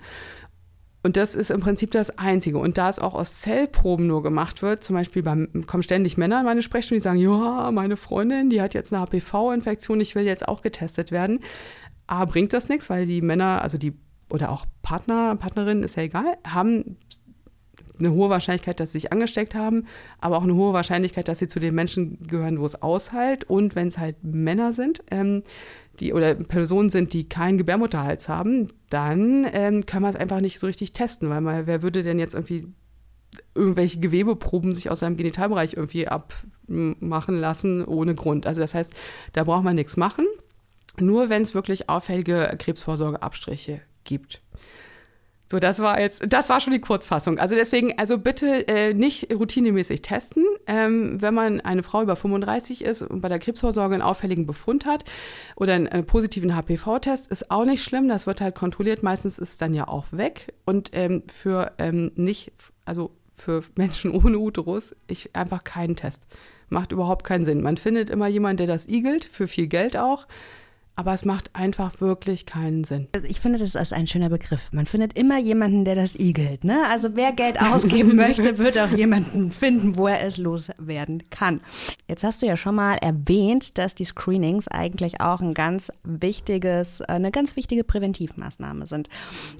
[1.03, 2.59] Und das ist im Prinzip das Einzige.
[2.59, 6.41] Und da es auch aus Zellproben nur gemacht wird, zum Beispiel beim, kommen ständig Männer
[6.41, 10.25] in meine Sprechstunde, die sagen, ja, meine Freundin, die hat jetzt eine HPV-Infektion, ich will
[10.25, 11.41] jetzt auch getestet werden.
[12.09, 13.93] A, bringt das nichts, weil die Männer, also die,
[14.29, 16.97] oder auch Partner, Partnerinnen, ist ja egal, haben
[17.99, 19.87] eine hohe Wahrscheinlichkeit, dass sie sich angesteckt haben,
[20.21, 23.45] aber auch eine hohe Wahrscheinlichkeit, dass sie zu den Menschen gehören, wo es aushält.
[23.45, 25.43] Und wenn es halt Männer sind, ähm,
[26.01, 30.59] die oder Personen sind, die keinen Gebärmutterhals haben, dann ähm, kann man es einfach nicht
[30.59, 32.67] so richtig testen, weil man, wer würde denn jetzt irgendwie
[33.55, 38.47] irgendwelche Gewebeproben sich aus seinem Genitalbereich irgendwie abmachen lassen ohne Grund.
[38.47, 38.95] Also das heißt,
[39.33, 40.25] da braucht man nichts machen,
[40.99, 44.41] nur wenn es wirklich auffällige Krebsvorsorgeabstriche gibt.
[45.51, 47.39] So, das war jetzt, das war schon die Kurzfassung.
[47.39, 50.45] Also deswegen, also bitte äh, nicht routinemäßig testen.
[50.67, 54.85] Ähm, wenn man eine Frau über 35 ist und bei der Krebsvorsorge einen auffälligen Befund
[54.85, 55.05] hat
[55.57, 58.09] oder einen äh, positiven HPV-Test, ist auch nicht schlimm.
[58.09, 59.03] Das wird halt kontrolliert.
[59.03, 60.53] Meistens ist es dann ja auch weg.
[60.67, 62.53] Und ähm, für ähm, nicht,
[62.85, 66.27] also für Menschen ohne Uterus, ich einfach keinen Test.
[66.69, 67.63] Macht überhaupt keinen Sinn.
[67.63, 70.27] Man findet immer jemanden, der das igelt, für viel Geld auch.
[70.99, 73.07] Aber es macht einfach wirklich keinen Sinn.
[73.29, 74.73] Ich finde, das ist ein schöner Begriff.
[74.73, 76.65] Man findet immer jemanden, der das igelt.
[76.65, 76.77] Ne?
[76.91, 81.61] Also wer Geld ausgeben möchte, wird auch jemanden finden, wo er es loswerden kann.
[82.09, 87.01] Jetzt hast du ja schon mal erwähnt, dass die Screenings eigentlich auch ein ganz wichtiges,
[87.01, 89.09] eine ganz wichtige Präventivmaßnahme sind.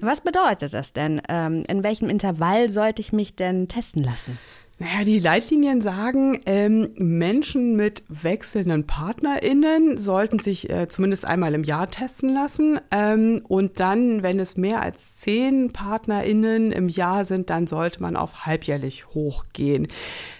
[0.01, 1.21] Was bedeutet das denn?
[1.29, 4.37] Ähm, in welchem Intervall sollte ich mich denn testen lassen?
[4.81, 11.65] Naja, die Leitlinien sagen, ähm, Menschen mit wechselnden PartnerInnen sollten sich äh, zumindest einmal im
[11.65, 12.79] Jahr testen lassen.
[12.89, 18.15] Ähm, und dann, wenn es mehr als zehn PartnerInnen im Jahr sind, dann sollte man
[18.15, 19.89] auf halbjährlich hochgehen.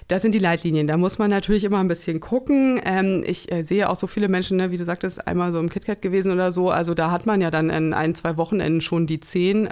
[0.07, 0.87] Das sind die Leitlinien.
[0.87, 2.79] Da muss man natürlich immer ein bisschen gucken.
[2.85, 5.67] Ähm, ich äh, sehe auch so viele Menschen, ne, wie du sagtest, einmal so im
[5.67, 6.69] KitKat gewesen oder so.
[6.69, 9.67] Also da hat man ja dann in ein, zwei Wochenenden schon die zehn.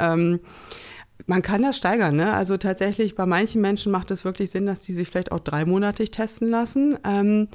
[1.27, 2.15] Man kann das steigern.
[2.15, 2.33] Ne?
[2.33, 6.09] Also tatsächlich, bei manchen Menschen macht es wirklich Sinn, dass die sich vielleicht auch dreimonatig
[6.09, 6.97] testen lassen.
[7.03, 7.49] Ähm,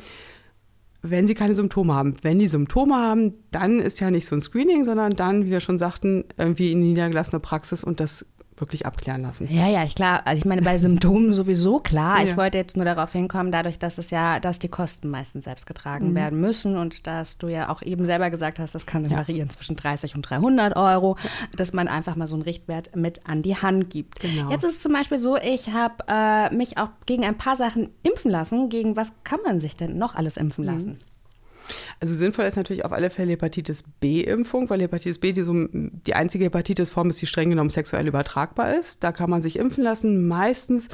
[1.02, 2.14] wenn sie keine Symptome haben.
[2.22, 5.60] Wenn die Symptome haben, dann ist ja nicht so ein Screening, sondern dann, wie wir
[5.60, 8.24] schon sagten, irgendwie in die niedergelassene Praxis und das
[8.62, 9.46] wirklich abklären lassen.
[9.52, 10.22] Ja, ja, ich klar.
[10.24, 12.18] Also ich meine, bei Symptomen sowieso klar.
[12.18, 12.24] Ja.
[12.24, 15.66] Ich wollte jetzt nur darauf hinkommen, dadurch, dass es ja, dass die Kosten meistens selbst
[15.66, 16.14] getragen mhm.
[16.14, 19.18] werden müssen und dass du ja auch eben selber gesagt hast, das kann ja.
[19.18, 21.18] variieren zwischen 30 und 300 Euro,
[21.54, 24.20] dass man einfach mal so einen Richtwert mit an die Hand gibt.
[24.20, 24.50] Genau.
[24.50, 27.90] Jetzt ist es zum Beispiel so, ich habe äh, mich auch gegen ein paar Sachen
[28.02, 28.68] impfen lassen.
[28.68, 30.90] Gegen was kann man sich denn noch alles impfen lassen?
[30.90, 31.11] Mhm.
[32.00, 36.14] Also sinnvoll ist natürlich auf alle Fälle Hepatitis B-Impfung, weil Hepatitis B die, so, die
[36.14, 39.02] einzige Hepatitisform ist, die streng genommen sexuell übertragbar ist.
[39.04, 40.26] Da kann man sich impfen lassen.
[40.26, 40.88] Meistens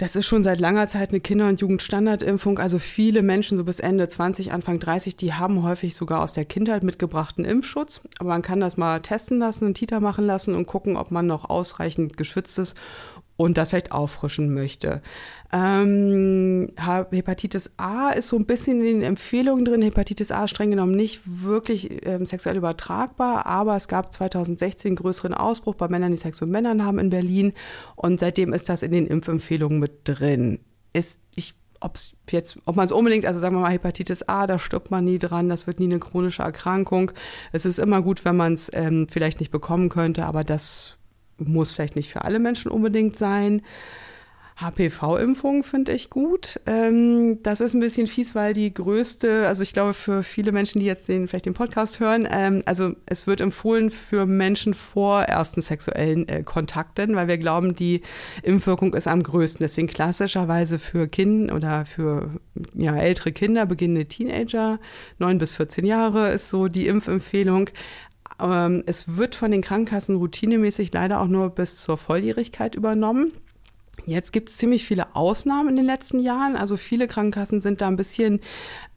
[0.00, 2.58] das ist schon seit langer Zeit eine Kinder- und Jugendstandardimpfung.
[2.58, 6.46] Also viele Menschen, so bis Ende 20, Anfang 30, die haben häufig sogar aus der
[6.46, 8.00] Kindheit mitgebrachten Impfschutz.
[8.18, 11.26] Aber man kann das mal testen lassen, einen Titer machen lassen und gucken, ob man
[11.26, 12.78] noch ausreichend geschützt ist
[13.40, 15.00] und das vielleicht auffrischen möchte.
[15.50, 19.80] Ähm, Hepatitis A ist so ein bisschen in den Empfehlungen drin.
[19.80, 24.96] Hepatitis A ist streng genommen nicht wirklich ähm, sexuell übertragbar, aber es gab 2016 einen
[24.96, 27.54] größeren Ausbruch bei Männern, die Sex mit Männern haben in Berlin
[27.96, 30.60] und seitdem ist das in den Impfempfehlungen mit drin.
[30.92, 34.58] Ist, ich ob's jetzt, ob man es unbedingt, also sagen wir mal Hepatitis A, da
[34.58, 37.12] stirbt man nie dran, das wird nie eine chronische Erkrankung.
[37.52, 40.98] Es ist immer gut, wenn man es ähm, vielleicht nicht bekommen könnte, aber das
[41.40, 43.62] muss vielleicht nicht für alle Menschen unbedingt sein.
[44.60, 46.60] HPV-Impfung finde ich gut.
[46.66, 50.80] Ähm, das ist ein bisschen fies, weil die größte, also ich glaube für viele Menschen,
[50.80, 55.22] die jetzt den, vielleicht den Podcast hören, ähm, also es wird empfohlen für Menschen vor
[55.22, 58.02] ersten sexuellen äh, Kontakten, weil wir glauben, die
[58.42, 59.64] Impfwirkung ist am größten.
[59.64, 62.30] Deswegen klassischerweise für Kinder oder für
[62.74, 64.78] ja, ältere Kinder, beginnende Teenager,
[65.18, 67.70] neun bis 14 Jahre ist so die Impfempfehlung.
[68.40, 73.32] Ähm, es wird von den Krankenkassen routinemäßig leider auch nur bis zur Volljährigkeit übernommen.
[74.06, 76.56] Jetzt gibt es ziemlich viele Ausnahmen in den letzten Jahren.
[76.56, 78.40] Also viele Krankenkassen sind da ein bisschen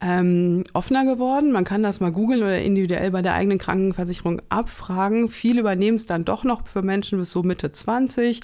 [0.01, 1.51] ähm, offener geworden.
[1.51, 5.29] Man kann das mal googeln oder individuell bei der eigenen Krankenversicherung abfragen.
[5.29, 8.41] Viele übernehmen es dann doch noch für Menschen bis so Mitte 20.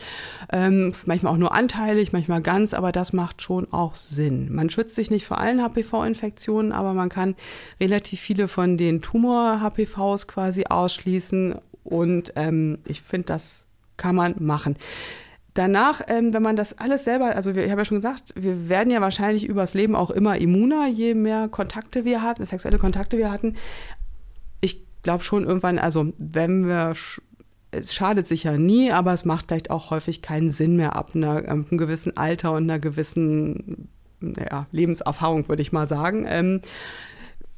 [0.51, 4.53] Ähm, manchmal auch nur anteilig, manchmal ganz, aber das macht schon auch Sinn.
[4.53, 7.35] Man schützt sich nicht vor allen HPV-Infektionen, aber man kann
[7.79, 11.55] relativ viele von den Tumor-HPVs quasi ausschließen.
[11.83, 13.67] Und ähm, ich finde, das
[13.97, 14.77] kann man machen.
[15.59, 18.69] Danach, ähm, wenn man das alles selber, also wir, ich habe ja schon gesagt, wir
[18.69, 23.17] werden ja wahrscheinlich übers Leben auch immer immuner, je mehr Kontakte wir hatten, sexuelle Kontakte
[23.17, 23.57] wir hatten.
[24.61, 26.93] Ich glaube schon irgendwann, also wenn wir,
[27.71, 31.39] es schadet sicher nie, aber es macht vielleicht auch häufig keinen Sinn mehr ab einer,
[31.43, 33.89] ähm, einem gewissen Alter und einer gewissen
[34.21, 36.25] ja, Lebenserfahrung, würde ich mal sagen.
[36.25, 36.61] Ähm,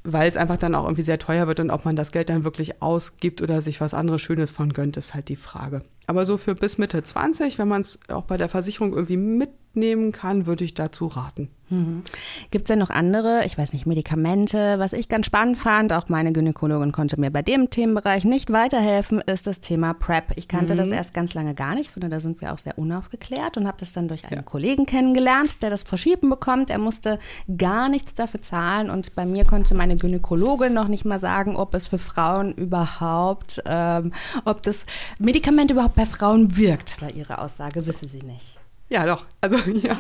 [0.04, 2.44] weil es einfach dann auch irgendwie sehr teuer wird und ob man das Geld dann
[2.44, 5.84] wirklich ausgibt oder sich was anderes Schönes von gönnt, ist halt die Frage.
[6.08, 10.12] Aber so für bis Mitte 20, wenn man es auch bei der Versicherung irgendwie mitnehmen
[10.12, 11.50] kann, würde ich dazu raten.
[11.72, 12.04] Mhm.
[12.52, 14.78] Gibt es denn noch andere, ich weiß nicht, Medikamente?
[14.78, 19.22] Was ich ganz spannend fand, auch meine Gynäkologin konnte mir bei dem Themenbereich nicht weiterhelfen,
[19.22, 20.34] ist das Thema PrEP.
[20.36, 20.78] Ich kannte mhm.
[20.78, 23.78] das erst ganz lange gar nicht, finde, da sind wir auch sehr unaufgeklärt und habe
[23.80, 24.42] das dann durch einen ja.
[24.42, 26.70] Kollegen kennengelernt, der das verschieben bekommt.
[26.70, 27.20] Er musste
[27.58, 31.74] gar nichts dafür zahlen und bei mir konnte meine Gynäkologin noch nicht mal sagen, ob
[31.74, 34.12] es für Frauen überhaupt, ähm,
[34.46, 34.86] ob das
[35.20, 38.61] Medikament überhaupt bei Frauen wirkt, war ihre Aussage, wisse sie nicht.
[38.92, 39.26] Ja, doch.
[39.40, 39.98] Also ja,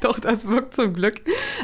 [0.00, 1.16] doch, das wirkt zum Glück.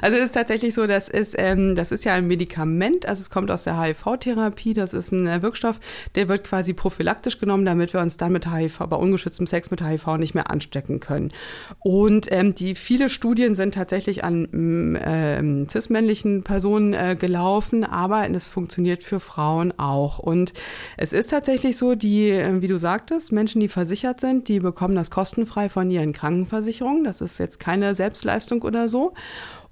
[0.02, 3.30] Also es ist tatsächlich so, das ist, ähm, das ist ja ein Medikament, also es
[3.30, 5.80] kommt aus der HIV-Therapie, das ist ein äh, Wirkstoff,
[6.14, 9.82] der wird quasi prophylaktisch genommen, damit wir uns dann mit HIV, bei ungeschütztem Sex mit
[9.82, 11.32] HIV nicht mehr anstecken können.
[11.78, 18.28] Und ähm, die viele Studien sind tatsächlich an mm, ähm, cis-männlichen Personen äh, gelaufen, aber
[18.30, 20.18] es funktioniert für Frauen auch.
[20.18, 20.52] Und
[20.98, 24.94] es ist tatsächlich so, die, äh, wie du sagtest, Menschen, die versichert sind, die bekommen
[24.94, 27.04] das kostenfrei von ihren Krankenversicherungen Krankenversicherung.
[27.04, 29.14] Das ist jetzt keine Selbstleistung oder so.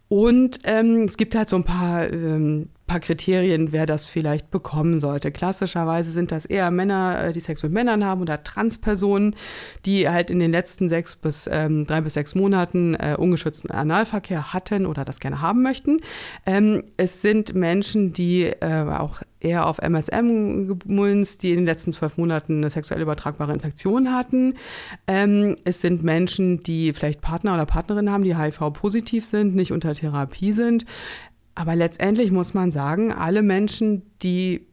[0.09, 5.01] Und ähm, es gibt halt so ein paar ähm, paar Kriterien, wer das vielleicht bekommen
[5.01, 5.33] sollte.
[5.33, 9.37] Klassischerweise sind das eher Männer, äh, die Sex mit Männern haben oder Transpersonen,
[9.87, 14.53] die halt in den letzten sechs bis ähm, drei bis sechs Monaten äh, ungeschützten Analverkehr
[14.53, 16.01] hatten oder das gerne haben möchten.
[16.45, 21.93] Ähm, es sind Menschen, die äh, auch eher auf MSM gemünzt, die in den letzten
[21.93, 24.55] zwölf Monaten eine sexuell übertragbare Infektion hatten.
[25.07, 29.95] Ähm, es sind Menschen, die vielleicht Partner oder Partnerin haben, die HIV-positiv sind, nicht unter
[29.95, 30.87] Therapie sind.
[31.55, 34.67] Aber letztendlich muss man sagen, alle Menschen, die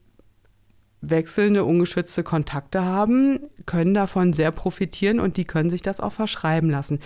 [1.01, 6.69] wechselnde, ungeschützte Kontakte haben, können davon sehr profitieren und die können sich das auch verschreiben
[6.69, 6.99] lassen.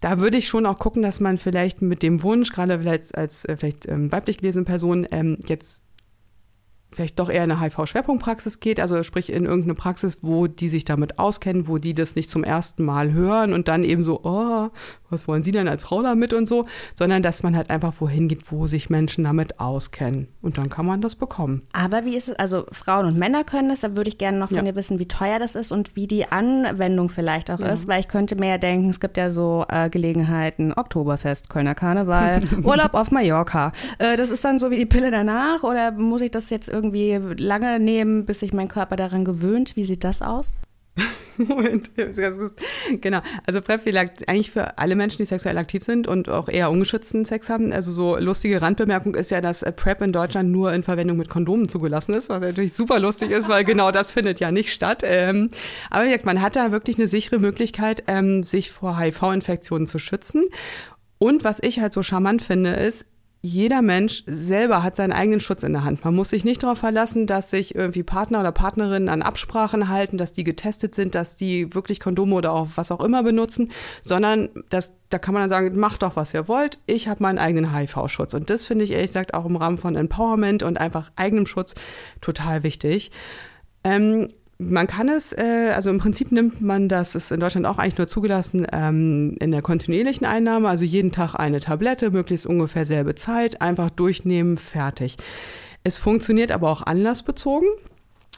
[0.00, 3.44] Da würde ich schon auch gucken, dass man vielleicht mit dem Wunsch, gerade vielleicht als
[3.44, 5.82] äh, vielleicht ähm, weiblich gelesene Person, ähm, jetzt
[6.90, 10.84] vielleicht doch eher in eine HIV-Schwerpunktpraxis geht, also sprich in irgendeine Praxis, wo die sich
[10.84, 14.70] damit auskennen, wo die das nicht zum ersten Mal hören und dann eben so, oh,
[15.10, 18.28] was wollen Sie denn als Frau damit und so, sondern dass man halt einfach wohin
[18.28, 20.28] geht, wo sich Menschen damit auskennen.
[20.42, 21.62] Und dann kann man das bekommen.
[21.72, 24.48] Aber wie ist es, also Frauen und Männer können das, da würde ich gerne noch
[24.48, 24.62] von ja.
[24.62, 27.68] dir wissen, wie teuer das ist und wie die Anwendung vielleicht auch ja.
[27.68, 31.74] ist, weil ich könnte mir ja denken, es gibt ja so äh, Gelegenheiten, Oktoberfest, Kölner
[31.74, 33.72] Karneval, Urlaub auf Mallorca.
[33.98, 37.18] Äh, das ist dann so wie die Pille danach oder muss ich das jetzt irgendwie
[37.36, 39.76] lange nehmen, bis sich mein Körper daran gewöhnt?
[39.76, 40.56] Wie sieht das aus?
[41.36, 41.90] Moment,
[43.00, 43.20] genau.
[43.46, 47.24] Also PrEP vielleicht eigentlich für alle Menschen, die sexuell aktiv sind und auch eher ungeschützten
[47.24, 47.72] Sex haben.
[47.72, 51.68] Also so lustige Randbemerkung ist ja, dass PrEP in Deutschland nur in Verwendung mit Kondomen
[51.68, 55.02] zugelassen ist, was natürlich super lustig ist, weil genau das findet ja nicht statt.
[55.04, 55.50] Ähm,
[55.90, 59.98] aber wie gesagt, man hat da wirklich eine sichere Möglichkeit, ähm, sich vor HIV-Infektionen zu
[59.98, 60.44] schützen.
[61.18, 63.06] Und was ich halt so charmant finde, ist,
[63.40, 66.04] jeder Mensch selber hat seinen eigenen Schutz in der Hand.
[66.04, 70.18] Man muss sich nicht darauf verlassen, dass sich irgendwie Partner oder Partnerinnen an Absprachen halten,
[70.18, 73.70] dass die getestet sind, dass die wirklich Kondome oder auch was auch immer benutzen,
[74.02, 76.80] sondern das, da kann man dann sagen, macht doch, was ihr wollt.
[76.86, 78.34] Ich habe meinen eigenen HIV-Schutz.
[78.34, 81.76] Und das finde ich ehrlich gesagt auch im Rahmen von Empowerment und einfach eigenem Schutz
[82.20, 83.12] total wichtig.
[83.84, 87.78] Ähm, man kann es, äh, also im Prinzip nimmt man das, ist in Deutschland auch
[87.78, 92.84] eigentlich nur zugelassen, ähm, in der kontinuierlichen Einnahme, also jeden Tag eine Tablette, möglichst ungefähr
[92.84, 95.16] selbe Zeit, einfach durchnehmen, fertig.
[95.84, 97.68] Es funktioniert aber auch anlassbezogen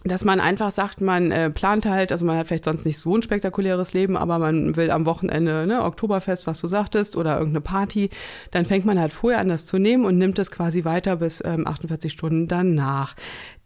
[0.05, 3.15] dass man einfach sagt, man äh, plant halt, also man hat vielleicht sonst nicht so
[3.15, 7.61] ein spektakuläres Leben, aber man will am Wochenende, ne, Oktoberfest, was du sagtest, oder irgendeine
[7.61, 8.09] Party,
[8.51, 11.43] dann fängt man halt vorher an, das zu nehmen und nimmt es quasi weiter bis
[11.45, 13.15] ähm, 48 Stunden danach.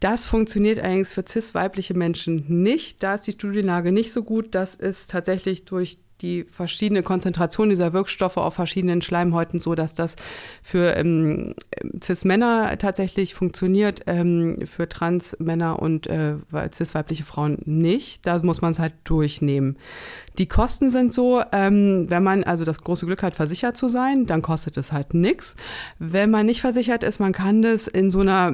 [0.01, 3.01] Das funktioniert eigentlich für cis-weibliche Menschen nicht.
[3.01, 4.55] Da ist die Studienlage nicht so gut.
[4.55, 10.15] Das ist tatsächlich durch die verschiedene Konzentration dieser Wirkstoffe auf verschiedenen Schleimhäuten so, dass das
[10.63, 11.53] für ähm,
[12.03, 16.35] Cis-Männer tatsächlich funktioniert, ähm, für Trans-Männer und äh,
[16.73, 18.25] cis-weibliche Frauen nicht.
[18.25, 19.77] Da muss man es halt durchnehmen.
[20.37, 24.25] Die Kosten sind so, ähm, wenn man also das große Glück hat, versichert zu sein,
[24.25, 25.55] dann kostet es halt nichts.
[25.99, 28.53] Wenn man nicht versichert ist, man kann das in so einer,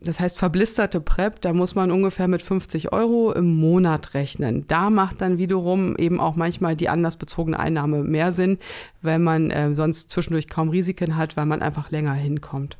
[0.00, 4.66] das heißt verblisterte PrEP, da muss man ungefähr mit 50 Euro im Monat rechnen.
[4.68, 8.58] Da macht dann wiederum eben auch manchmal die anlassbezogene Einnahme mehr Sinn,
[9.02, 12.76] wenn man äh, sonst zwischendurch kaum Risiken hat, weil man einfach länger hinkommt.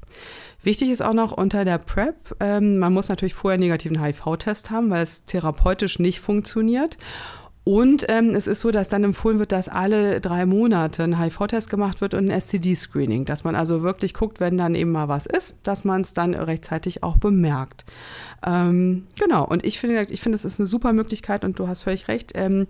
[0.63, 4.71] Wichtig ist auch noch unter der PrEP, ähm, man muss natürlich vorher einen negativen HIV-Test
[4.71, 6.99] haben, weil es therapeutisch nicht funktioniert.
[7.63, 11.69] Und ähm, es ist so, dass dann empfohlen wird, dass alle drei Monate ein HIV-Test
[11.69, 15.27] gemacht wird und ein STD-Screening, dass man also wirklich guckt, wenn dann eben mal was
[15.27, 17.85] ist, dass man es dann rechtzeitig auch bemerkt.
[18.45, 21.83] Ähm, genau, und ich finde, ich finde, es ist eine super Möglichkeit und du hast
[21.83, 22.33] völlig recht.
[22.35, 22.67] Ähm,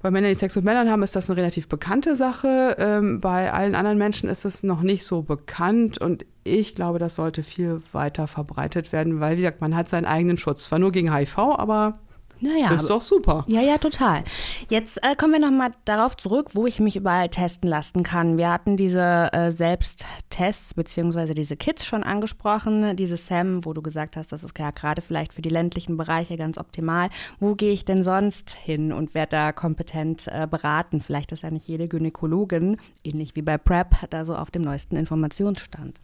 [0.00, 2.76] bei Männern, die Sex mit Männern haben, ist das eine relativ bekannte Sache.
[2.78, 7.16] Ähm, bei allen anderen Menschen ist es noch nicht so bekannt und ich glaube, das
[7.16, 10.64] sollte viel weiter verbreitet werden, weil, wie gesagt, man hat seinen eigenen Schutz.
[10.64, 11.94] Zwar nur gegen HIV, aber
[12.40, 12.68] naja.
[12.70, 13.44] Das ist doch super.
[13.48, 14.24] Ja, ja, total.
[14.68, 18.36] Jetzt äh, kommen wir nochmal darauf zurück, wo ich mich überall testen lassen kann.
[18.36, 24.16] Wir hatten diese äh, Selbsttests beziehungsweise diese Kits schon angesprochen, diese SAM, wo du gesagt
[24.16, 27.10] hast, das ist ja gerade vielleicht für die ländlichen Bereiche ganz optimal.
[27.40, 31.00] Wo gehe ich denn sonst hin und werde da kompetent äh, beraten?
[31.00, 34.96] Vielleicht ist ja nicht jede Gynäkologin, ähnlich wie bei PrEP, da so auf dem neuesten
[34.96, 36.00] Informationsstand.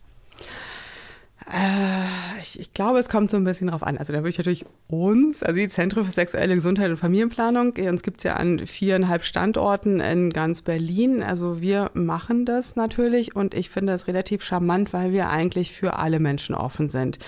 [1.52, 3.98] Äh, ich, ich, glaube, es kommt so ein bisschen drauf an.
[3.98, 8.02] Also da würde ich natürlich uns, also die Zentren für sexuelle Gesundheit und Familienplanung, uns
[8.02, 11.22] gibt es ja an viereinhalb Standorten in ganz Berlin.
[11.22, 15.98] Also wir machen das natürlich und ich finde das relativ charmant, weil wir eigentlich für
[15.98, 17.18] alle Menschen offen sind.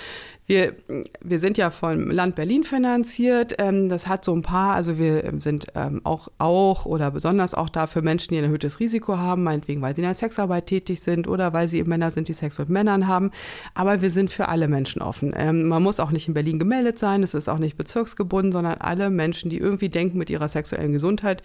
[0.47, 0.75] Wir,
[1.21, 3.57] wir sind ja vom Land Berlin finanziert.
[3.59, 7.69] Ähm, das hat so ein paar, also wir sind ähm, auch, auch oder besonders auch
[7.69, 11.01] da für Menschen, die ein erhöhtes Risiko haben, meinetwegen, weil sie in der Sexarbeit tätig
[11.01, 13.33] sind oder weil sie Männer sind, die Sex mit Männern haben.
[13.75, 15.35] Aber wir sind für alle Menschen offen.
[15.37, 18.79] Ähm, man muss auch nicht in Berlin gemeldet sein, es ist auch nicht bezirksgebunden, sondern
[18.79, 21.43] alle Menschen, die irgendwie denken, mit ihrer sexuellen Gesundheit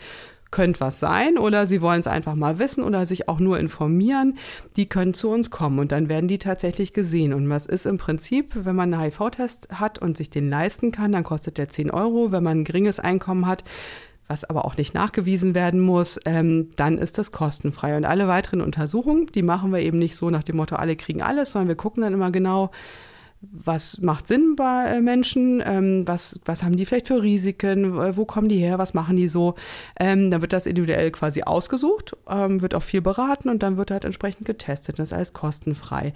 [0.51, 4.37] könnte was sein oder sie wollen es einfach mal wissen oder sich auch nur informieren,
[4.75, 7.33] die können zu uns kommen und dann werden die tatsächlich gesehen.
[7.33, 11.13] Und was ist im Prinzip, wenn man einen HIV-Test hat und sich den leisten kann,
[11.13, 12.31] dann kostet der 10 Euro.
[12.31, 13.63] Wenn man ein geringes Einkommen hat,
[14.27, 17.97] was aber auch nicht nachgewiesen werden muss, ähm, dann ist das kostenfrei.
[17.97, 21.21] Und alle weiteren Untersuchungen, die machen wir eben nicht so nach dem Motto, alle kriegen
[21.21, 22.71] alles, sondern wir gucken dann immer genau,
[23.41, 28.25] was macht Sinn bei äh, Menschen, ähm, was, was haben die vielleicht für Risiken, wo
[28.25, 29.55] kommen die her, was machen die so.
[29.99, 33.91] Ähm, dann wird das individuell quasi ausgesucht, ähm, wird auch viel beraten und dann wird
[33.91, 34.99] halt entsprechend getestet.
[34.99, 36.13] Das ist alles kostenfrei.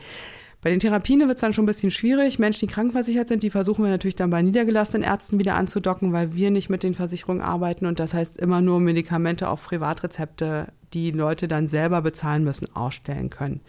[0.61, 2.39] Bei den Therapien wird es dann schon ein bisschen schwierig.
[2.39, 6.33] Menschen, die krankenversichert sind, die versuchen wir natürlich dann bei niedergelassenen Ärzten wieder anzudocken, weil
[6.33, 11.11] wir nicht mit den Versicherungen arbeiten und das heißt immer nur Medikamente auf Privatrezepte, die
[11.11, 13.61] Leute dann selber bezahlen müssen, ausstellen können.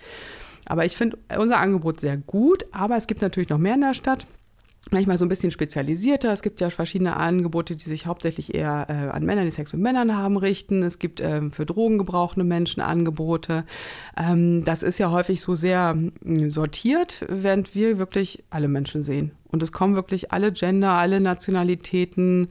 [0.66, 3.94] Aber ich finde unser Angebot sehr gut, aber es gibt natürlich noch mehr in der
[3.94, 4.26] Stadt
[4.90, 6.32] manchmal so ein bisschen spezialisierter.
[6.32, 9.82] Es gibt ja verschiedene Angebote, die sich hauptsächlich eher äh, an Männer, die Sex mit
[9.82, 10.82] Männern haben, richten.
[10.82, 13.64] Es gibt ähm, für drogengebrauchende Menschen Angebote.
[14.16, 19.32] Ähm, das ist ja häufig so sehr hm, sortiert, während wir wirklich alle Menschen sehen.
[19.50, 22.48] Und es kommen wirklich alle Gender, alle Nationalitäten,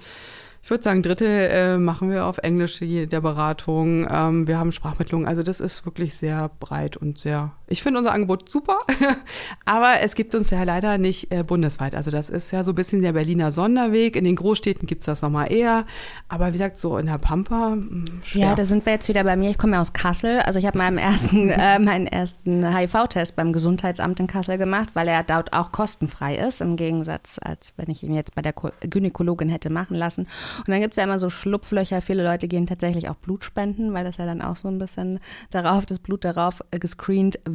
[0.65, 4.08] ich würde sagen, Drittel äh, machen wir auf Englisch der Beratung.
[4.10, 5.28] Ähm, wir haben Sprachmittlung.
[5.28, 7.51] Also das ist wirklich sehr breit und sehr.
[7.67, 8.78] Ich finde unser Angebot super,
[9.65, 11.95] aber es gibt uns ja leider nicht äh, bundesweit.
[11.95, 14.15] Also das ist ja so ein bisschen der Berliner Sonderweg.
[14.15, 15.86] In den Großstädten gibt es das nochmal eher.
[16.30, 17.71] Aber wie gesagt, so in der Pampa.
[17.71, 18.49] Hm, schwer.
[18.49, 19.49] Ja, da sind wir jetzt wieder bei mir.
[19.49, 20.41] Ich komme ja aus Kassel.
[20.41, 25.08] Also ich habe meinen ersten, äh, meinen ersten HIV-Test beim Gesundheitsamt in Kassel gemacht, weil
[25.08, 29.49] er dort auch kostenfrei ist, im Gegensatz, als wenn ich ihn jetzt bei der Gynäkologin
[29.49, 30.28] hätte machen lassen.
[30.60, 32.04] Und dann gibt es ja immer so Schlupflöcher.
[32.04, 35.19] Viele Leute gehen tatsächlich auch Blut spenden, weil das ja dann auch so ein bisschen
[35.49, 37.55] darauf, das Blut darauf gescreent wird.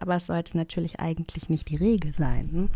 [0.00, 2.48] Aber es sollte natürlich eigentlich nicht die Regel sein.
[2.52, 2.70] Hm?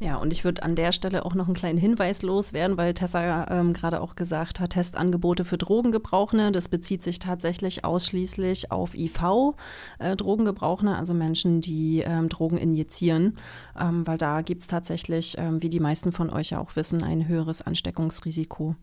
[0.00, 3.48] Ja, und ich würde an der Stelle auch noch einen kleinen Hinweis loswerden, weil Tessa
[3.50, 6.52] ähm, gerade auch gesagt hat, Testangebote für Drogengebrauchende.
[6.52, 13.38] Das bezieht sich tatsächlich ausschließlich auf IV-Drogengebrauchende, äh, also Menschen, die ähm, Drogen injizieren,
[13.78, 17.02] ähm, weil da gibt es tatsächlich, ähm, wie die meisten von euch ja auch wissen,
[17.02, 18.76] ein höheres Ansteckungsrisiko.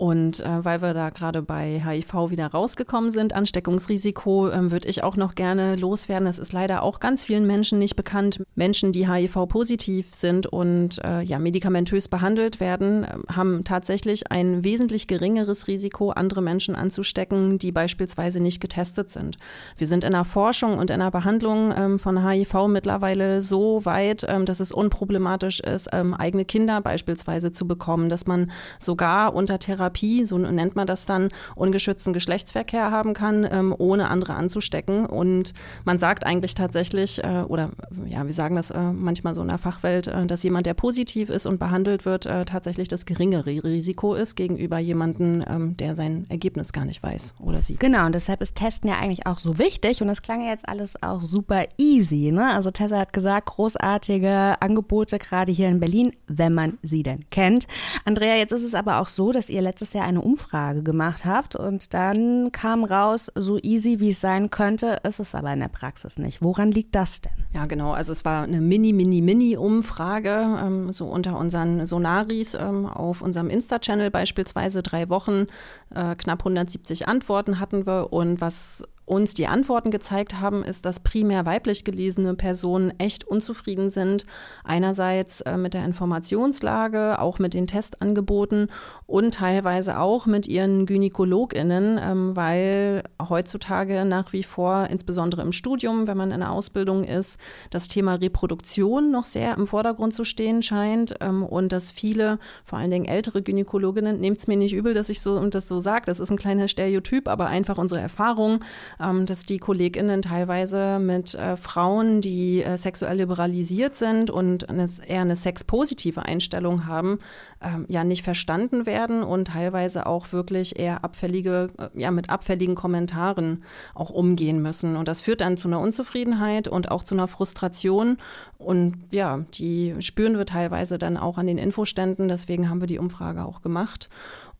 [0.00, 5.04] Und äh, weil wir da gerade bei HIV wieder rausgekommen sind, Ansteckungsrisiko, äh, würde ich
[5.04, 6.26] auch noch gerne loswerden.
[6.26, 8.42] Es ist leider auch ganz vielen Menschen nicht bekannt.
[8.54, 15.06] Menschen, die HIV-positiv sind und äh, ja, medikamentös behandelt werden, äh, haben tatsächlich ein wesentlich
[15.06, 19.36] geringeres Risiko, andere Menschen anzustecken, die beispielsweise nicht getestet sind.
[19.76, 24.24] Wir sind in der Forschung und in der Behandlung ähm, von HIV mittlerweile so weit,
[24.26, 29.58] ähm, dass es unproblematisch ist, ähm, eigene Kinder beispielsweise zu bekommen, dass man sogar unter
[29.58, 29.89] Therapie,
[30.24, 35.06] so nennt man das dann, ungeschützten Geschlechtsverkehr haben kann, ähm, ohne andere anzustecken.
[35.06, 35.52] Und
[35.84, 37.70] man sagt eigentlich tatsächlich, äh, oder
[38.06, 40.72] ja, wir sagen das äh, manchmal so in der Fachwelt, äh, dass dass jemand, der
[40.72, 45.94] positiv ist und behandelt wird, äh, tatsächlich das geringere Risiko ist gegenüber jemandem, ähm, der
[45.94, 47.76] sein Ergebnis gar nicht weiß oder sie.
[47.76, 50.66] Genau, und deshalb ist Testen ja eigentlich auch so wichtig und das klang ja jetzt
[50.66, 52.32] alles auch super easy.
[52.32, 52.54] Ne?
[52.54, 57.66] Also Tessa hat gesagt, großartige Angebote gerade hier in Berlin, wenn man sie denn kennt.
[58.06, 61.56] Andrea, jetzt ist es aber auch so, dass ihr letztes Jahr eine Umfrage gemacht habt
[61.56, 65.68] und dann kam raus, so easy wie es sein könnte, ist es aber in der
[65.68, 66.42] Praxis nicht.
[66.42, 67.32] Woran liegt das denn?
[67.52, 67.92] Ja, genau.
[67.92, 72.86] Also es war eine mini, mini, mini Umfrage Tage, ähm, so unter unseren Sonaris ähm,
[72.86, 75.46] auf unserem Insta-Channel beispielsweise drei Wochen,
[75.94, 78.12] äh, knapp 170 Antworten hatten wir.
[78.12, 83.90] Und was uns die Antworten gezeigt haben, ist, dass primär weiblich gelesene Personen echt unzufrieden
[83.90, 84.24] sind.
[84.62, 88.68] Einerseits äh, mit der Informationslage, auch mit den Testangeboten
[89.06, 96.06] und teilweise auch mit ihren GynäkologInnen, ähm, weil heutzutage nach wie vor, insbesondere im Studium,
[96.06, 100.62] wenn man in der Ausbildung ist, das Thema Reproduktion noch sehr im Vordergrund zu stehen
[100.62, 104.94] scheint ähm, und dass viele, vor allen Dingen ältere Gynäkologinnen, nehmt es mir nicht übel,
[104.94, 108.60] dass ich so das so sage, das ist ein kleiner Stereotyp, aber einfach unsere Erfahrung,
[109.00, 114.86] ähm, dass die KollegInnen teilweise mit äh, Frauen, die äh, sexuell liberalisiert sind und eine,
[115.06, 117.18] eher eine sexpositive Einstellung haben,
[117.60, 122.74] ähm, ja nicht verstanden werden und teilweise auch wirklich eher abfällige, äh, ja mit abfälligen
[122.74, 124.96] Kommentaren auch umgehen müssen.
[124.96, 128.18] Und das führt dann zu einer Unzufriedenheit und auch zu einer Frustration.
[128.58, 132.28] Und ja, die spüren wir teilweise dann auch an den Infoständen.
[132.28, 134.08] Deswegen haben wir die Umfrage auch gemacht.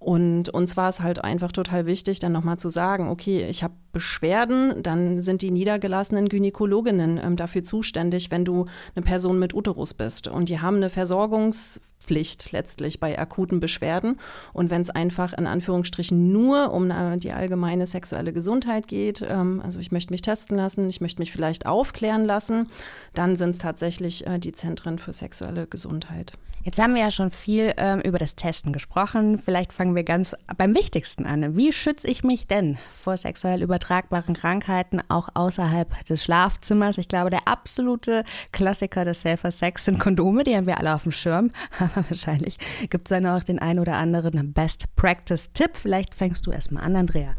[0.01, 3.75] Und uns war es halt einfach total wichtig, dann nochmal zu sagen, okay, ich habe
[3.93, 9.93] Beschwerden, dann sind die niedergelassenen Gynäkologinnen ähm, dafür zuständig, wenn du eine Person mit Uterus
[9.93, 10.27] bist.
[10.27, 14.17] Und die haben eine Versorgungspflicht letztlich bei akuten Beschwerden.
[14.55, 19.61] Und wenn es einfach in Anführungsstrichen nur um eine, die allgemeine sexuelle Gesundheit geht, ähm,
[19.63, 22.71] also ich möchte mich testen lassen, ich möchte mich vielleicht aufklären lassen,
[23.13, 26.33] dann sind es tatsächlich äh, die Zentren für sexuelle Gesundheit.
[26.63, 29.39] Jetzt haben wir ja schon viel ähm, über das Testen gesprochen.
[29.39, 31.57] Vielleicht fangen wir ganz beim Wichtigsten an.
[31.57, 36.99] Wie schütze ich mich denn vor sexuell übertragbaren Krankheiten auch außerhalb des Schlafzimmers?
[36.99, 41.05] Ich glaube, der absolute Klassiker des Safer Sex sind Kondome, die haben wir alle auf
[41.05, 41.51] dem Schirm.
[41.79, 42.59] Aber wahrscheinlich
[42.91, 45.71] gibt es dann auch den ein oder anderen Best Practice Tipp.
[45.79, 47.35] Vielleicht fängst du erstmal an, Andrea.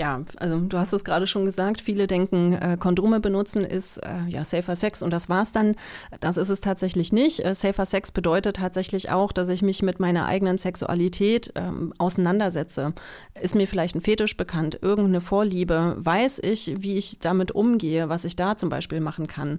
[0.00, 4.22] Ja, also du hast es gerade schon gesagt, viele denken, äh, Kondome benutzen ist äh,
[4.28, 5.76] ja safer Sex und das war's dann.
[6.20, 7.44] Das ist es tatsächlich nicht.
[7.44, 12.94] Äh, safer Sex bedeutet tatsächlich auch, dass ich mich mit meiner eigenen Sexualität ähm, auseinandersetze.
[13.38, 18.24] Ist mir vielleicht ein Fetisch bekannt, irgendeine Vorliebe, weiß ich, wie ich damit umgehe, was
[18.24, 19.58] ich da zum Beispiel machen kann.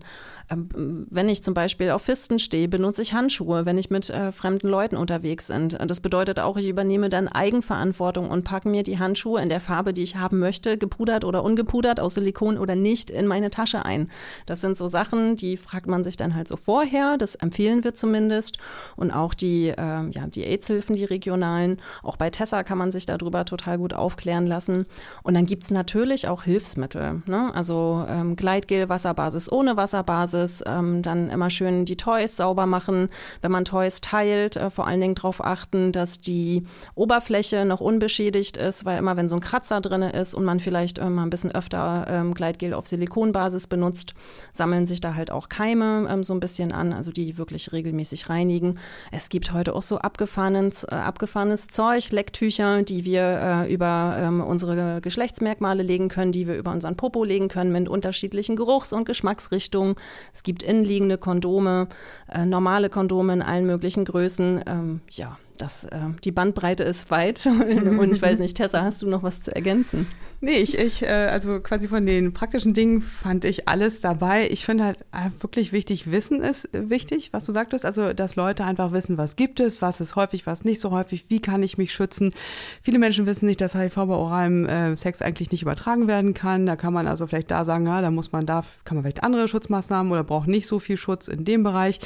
[0.50, 4.32] Ähm, wenn ich zum Beispiel auf Fisten stehe, benutze ich Handschuhe, wenn ich mit äh,
[4.32, 5.68] fremden Leuten unterwegs bin.
[5.70, 9.94] Das bedeutet auch, ich übernehme dann Eigenverantwortung und packe mir die Handschuhe in der Farbe,
[9.94, 13.86] die ich habe, haben möchte, gepudert oder ungepudert, aus Silikon oder nicht, in meine Tasche
[13.86, 14.10] ein.
[14.46, 17.18] Das sind so Sachen, die fragt man sich dann halt so vorher.
[17.18, 18.58] Das empfehlen wir zumindest.
[18.96, 21.82] Und auch die, äh, ja, die AIDS-Hilfen, die regionalen.
[22.02, 24.86] Auch bei Tessa kann man sich darüber total gut aufklären lassen.
[25.24, 27.22] Und dann gibt es natürlich auch Hilfsmittel.
[27.26, 27.52] Ne?
[27.54, 30.64] Also ähm, Gleitgel, Wasserbasis ohne Wasserbasis.
[30.66, 33.10] Ähm, dann immer schön die Toys sauber machen.
[33.42, 36.64] Wenn man Toys teilt, äh, vor allen Dingen darauf achten, dass die
[36.96, 40.60] Oberfläche noch unbeschädigt ist, weil immer wenn so ein Kratzer drin ist, ist und man
[40.60, 44.14] vielleicht äh, mal ein bisschen öfter ähm, Gleitgel auf Silikonbasis benutzt,
[44.52, 48.30] sammeln sich da halt auch Keime ähm, so ein bisschen an, also die wirklich regelmäßig
[48.30, 48.80] reinigen.
[49.12, 54.42] Es gibt heute auch so abgefahrenes, äh, abgefahrenes Zeug, Lecktücher, die wir äh, über ähm,
[54.42, 59.06] unsere Geschlechtsmerkmale legen können, die wir über unseren Popo legen können mit unterschiedlichen Geruchs- und
[59.06, 59.96] Geschmacksrichtungen.
[60.34, 61.88] Es gibt innenliegende Kondome,
[62.32, 64.64] äh, normale Kondome in allen möglichen Größen.
[64.68, 67.46] Ähm, ja, das, äh, die Bandbreite ist weit.
[67.46, 70.08] Und ich weiß nicht, Tessa, hast du noch was zu ergänzen?
[70.44, 74.50] Nee, ich, ich äh, also quasi von den praktischen Dingen fand ich alles dabei.
[74.50, 77.86] Ich finde halt äh, wirklich wichtig, Wissen ist wichtig, was du sagtest.
[77.86, 81.30] Also, dass Leute einfach wissen, was gibt es, was ist häufig, was nicht so häufig,
[81.30, 82.34] wie kann ich mich schützen.
[82.82, 86.66] Viele Menschen wissen nicht, dass HIV bei oralem äh, Sex eigentlich nicht übertragen werden kann.
[86.66, 89.24] Da kann man also vielleicht da sagen, ja, da muss man da, kann man vielleicht
[89.24, 92.00] andere Schutzmaßnahmen oder braucht nicht so viel Schutz in dem Bereich.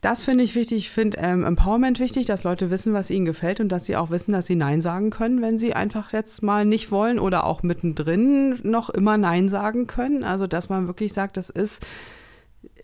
[0.00, 0.78] Das finde ich wichtig.
[0.78, 4.10] Ich finde ähm, Empowerment wichtig, dass Leute wissen, was ihnen gefällt und dass sie auch
[4.10, 7.62] wissen, dass sie Nein sagen können, wenn sie einfach jetzt mal nicht wollen oder auch
[7.62, 10.22] mittendrin noch immer Nein sagen können.
[10.22, 11.86] Also, dass man wirklich sagt, das ist,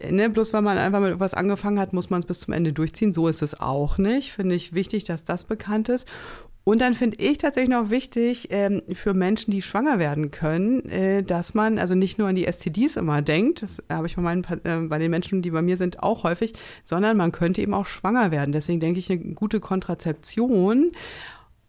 [0.09, 2.73] ne, bloß weil man einfach mit etwas angefangen hat, muss man es bis zum Ende
[2.73, 3.13] durchziehen.
[3.13, 4.33] So ist es auch nicht.
[4.33, 6.09] Finde ich wichtig, dass das bekannt ist.
[6.65, 11.25] Und dann finde ich tatsächlich noch wichtig ähm, für Menschen, die schwanger werden können, äh,
[11.25, 14.45] dass man also nicht nur an die STDs immer denkt, das habe ich bei, meinen,
[14.45, 16.53] äh, bei den Menschen, die bei mir sind, auch häufig,
[16.85, 18.53] sondern man könnte eben auch schwanger werden.
[18.53, 20.93] Deswegen denke ich, eine gute Kontrazeption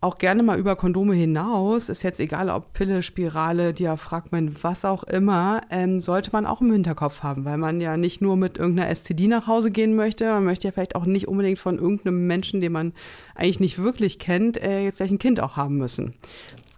[0.04, 5.04] auch gerne mal über Kondome hinaus, ist jetzt egal ob Pille, Spirale, Diaphragmen, was auch
[5.04, 8.93] immer, ähm, sollte man auch im Hinterkopf haben, weil man ja nicht nur mit irgendeiner
[8.93, 12.60] STD nach Hause gehen möchte, man möchte ja vielleicht auch nicht unbedingt von irgendeinem Menschen,
[12.60, 12.93] den man
[13.34, 16.14] eigentlich nicht wirklich kennt, äh, jetzt gleich ein Kind auch haben müssen.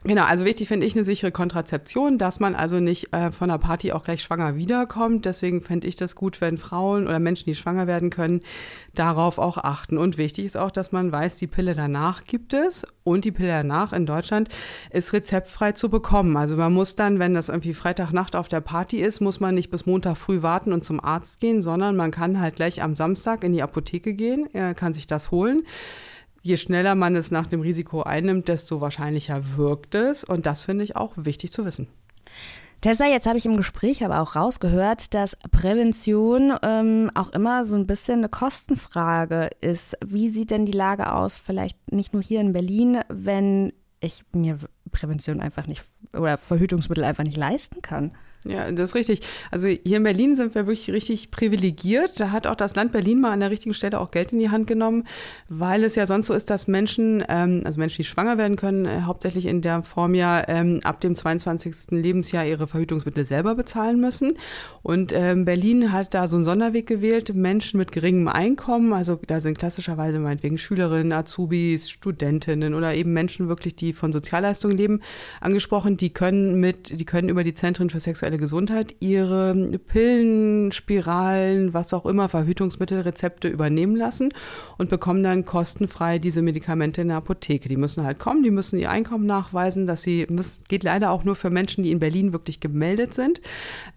[0.08, 3.58] Genau, also wichtig finde ich eine sichere Kontrazeption, dass man also nicht äh, von der
[3.58, 5.26] Party auch gleich schwanger wiederkommt.
[5.26, 8.42] Deswegen fände ich das gut, wenn Frauen oder Menschen, die schwanger werden können,
[8.94, 9.98] darauf auch achten.
[9.98, 13.50] Und wichtig ist auch, dass man weiß, die Pille danach gibt es und die Pille
[13.50, 14.50] danach in Deutschland
[14.92, 16.38] ist rezeptfrei zu bekommen.
[16.38, 19.72] Also man muss dann, wenn das irgendwie Freitagnacht auf der Party ist, muss man nicht
[19.72, 23.44] bis Montag früh warten und zum Arzt gehen, sondern man kann halt gleich am Samstag
[23.44, 25.64] in die Apotheke gehen, er kann sich das holen
[26.46, 30.24] je schneller man es nach dem Risiko einnimmt, desto wahrscheinlicher wirkt es.
[30.24, 31.88] Und das finde ich auch wichtig zu wissen.
[32.82, 37.76] Tessa, jetzt habe ich im Gespräch aber auch rausgehört, dass Prävention ähm, auch immer so
[37.76, 39.98] ein bisschen eine Kostenfrage ist.
[40.06, 44.60] Wie sieht denn die Lage aus, vielleicht nicht nur hier in Berlin, wenn ich mir
[44.92, 45.84] Prävention einfach nicht
[46.14, 48.12] oder Verhütungsmittel einfach nicht leisten kann?
[48.48, 49.22] Ja, das ist richtig.
[49.50, 52.20] Also hier in Berlin sind wir wirklich richtig privilegiert.
[52.20, 54.52] Da hat auch das Land Berlin mal an der richtigen Stelle auch Geld in die
[54.52, 55.06] Hand genommen,
[55.50, 58.86] weil es ja sonst so ist, dass Menschen, ähm, also Menschen, die schwanger werden können,
[58.86, 61.90] äh, hauptsächlich in der Form ja ähm, ab dem 22.
[61.90, 64.34] Lebensjahr ihre Verhütungsmittel selber bezahlen müssen.
[64.84, 69.40] Und ähm, Berlin hat da so einen Sonderweg gewählt, Menschen mit geringem Einkommen, also da
[69.40, 75.02] sind klassischerweise meinetwegen Schülerinnen, Azubis, Studentinnen oder eben Menschen wirklich, die von Sozialleistungen leben,
[75.42, 80.72] angesprochen, die können mit, die können über die Zentren für sexuelle sexuelle Gesundheit ihre Pillen,
[80.72, 84.34] Spiralen, was auch immer, Verhütungsmittelrezepte übernehmen lassen
[84.78, 87.70] und bekommen dann kostenfrei diese Medikamente in der Apotheke.
[87.70, 91.24] Die müssen halt kommen, die müssen ihr Einkommen nachweisen, dass sie, das geht leider auch
[91.24, 93.42] nur für Menschen, die in Berlin wirklich gemeldet sind,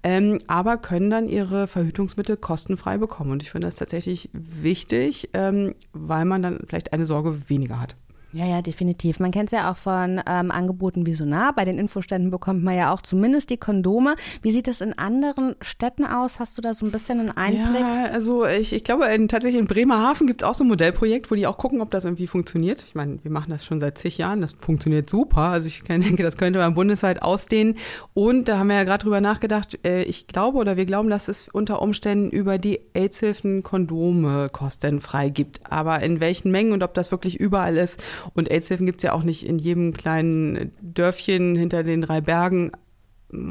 [0.03, 3.30] ähm, aber können dann ihre Verhütungsmittel kostenfrei bekommen.
[3.30, 7.97] Und ich finde das tatsächlich wichtig, ähm, weil man dann vielleicht eine Sorge weniger hat.
[8.33, 9.20] Ja, ja, definitiv.
[9.20, 11.55] Man kennt es ja auch von ähm, Angeboten wie Sonar.
[11.55, 14.16] Bei den Infoständen bekommt man ja auch zumindest die Kondome.
[14.43, 16.39] Wie sieht das in anderen Städten aus?
[16.39, 17.81] Hast du da so ein bisschen einen Einblick?
[17.81, 21.31] Ja, also ich, ich glaube, in, tatsächlich in Bremerhaven gibt es auch so ein Modellprojekt,
[21.31, 22.83] wo die auch gucken, ob das irgendwie funktioniert.
[22.87, 24.43] Ich meine, wir machen das schon seit zig Jahren.
[24.43, 25.43] Das funktioniert super.
[25.43, 27.76] Also ich denke, das könnte man bundesweit ausdehnen.
[28.12, 29.79] Und da haben wir ja gerade drüber nachgedacht.
[29.87, 35.31] Äh, ich glaube oder wir glauben, dass es unter Umständen über die AIDS-Hilfen Kondome kostenfrei
[35.31, 35.61] gibt.
[35.70, 38.03] Aber in welchen Mengen und ob das wirklich überall ist
[38.35, 42.73] und AIDS-Hilfen gibt es ja auch nicht in jedem kleinen Dörfchen hinter den drei Bergen.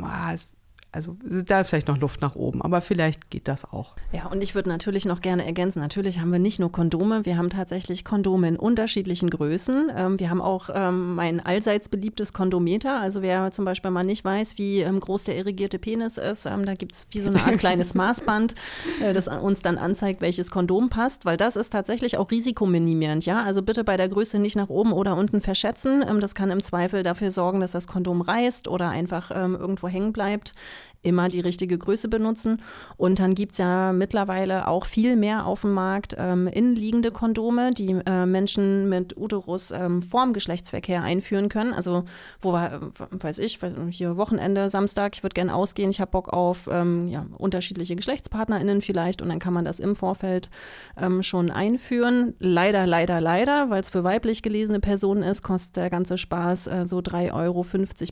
[0.02, 0.50] Ah, es
[0.92, 3.96] also da ist vielleicht noch Luft nach oben, aber vielleicht geht das auch.
[4.14, 7.38] Ja, und ich würde natürlich noch gerne ergänzen, natürlich haben wir nicht nur Kondome, wir
[7.38, 9.92] haben tatsächlich Kondome in unterschiedlichen Größen.
[9.96, 13.00] Ähm, wir haben auch ähm, mein allseits beliebtes Kondometer.
[13.00, 16.66] Also wer zum Beispiel mal nicht weiß, wie ähm, groß der irrigierte Penis ist, ähm,
[16.66, 18.56] da gibt es wie so eine Art kleines Maßband,
[19.02, 23.26] äh, das uns dann anzeigt, welches Kondom passt, weil das ist tatsächlich auch risikominimierend.
[23.26, 26.04] Ja, also bitte bei der Größe nicht nach oben oder unten verschätzen.
[26.08, 29.90] Ähm, das kann im Zweifel dafür sorgen, dass das Kondom reißt oder einfach ähm, irgendwo
[29.90, 30.54] hängen bleibt
[31.02, 32.62] immer die richtige Größe benutzen.
[32.98, 37.72] Und dann gibt es ja mittlerweile auch viel mehr auf dem Markt ähm, innenliegende Kondome,
[37.72, 41.74] die äh, Menschen mit Uterus ähm, vorm Geschlechtsverkehr einführen können.
[41.74, 42.04] Also,
[42.40, 43.60] wo wir, äh, weiß ich,
[43.90, 48.82] hier Wochenende, Samstag, ich würde gerne ausgehen, ich habe Bock auf ähm, ja, unterschiedliche GeschlechtspartnerInnen
[48.82, 50.50] vielleicht und dann kann man das im Vorfeld
[50.98, 52.36] ähm, schon einführen.
[52.40, 56.86] Leider, leider, leider, weil es für weiblich gelesene Personen ist, kostet der ganze Spaß äh,
[56.86, 57.64] so 3,50 Euro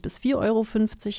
[0.01, 0.65] bis 4,50 Euro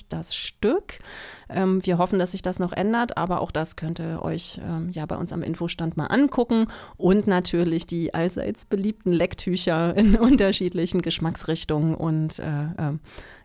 [0.09, 1.01] das Stück.
[1.49, 4.91] Ähm, wir hoffen, dass sich das noch ändert, aber auch das könnt ihr euch ähm,
[4.91, 6.67] ja bei uns am Infostand mal angucken
[6.97, 12.99] und natürlich die allseits beliebten Lecktücher in unterschiedlichen Geschmacksrichtungen und äh, äh,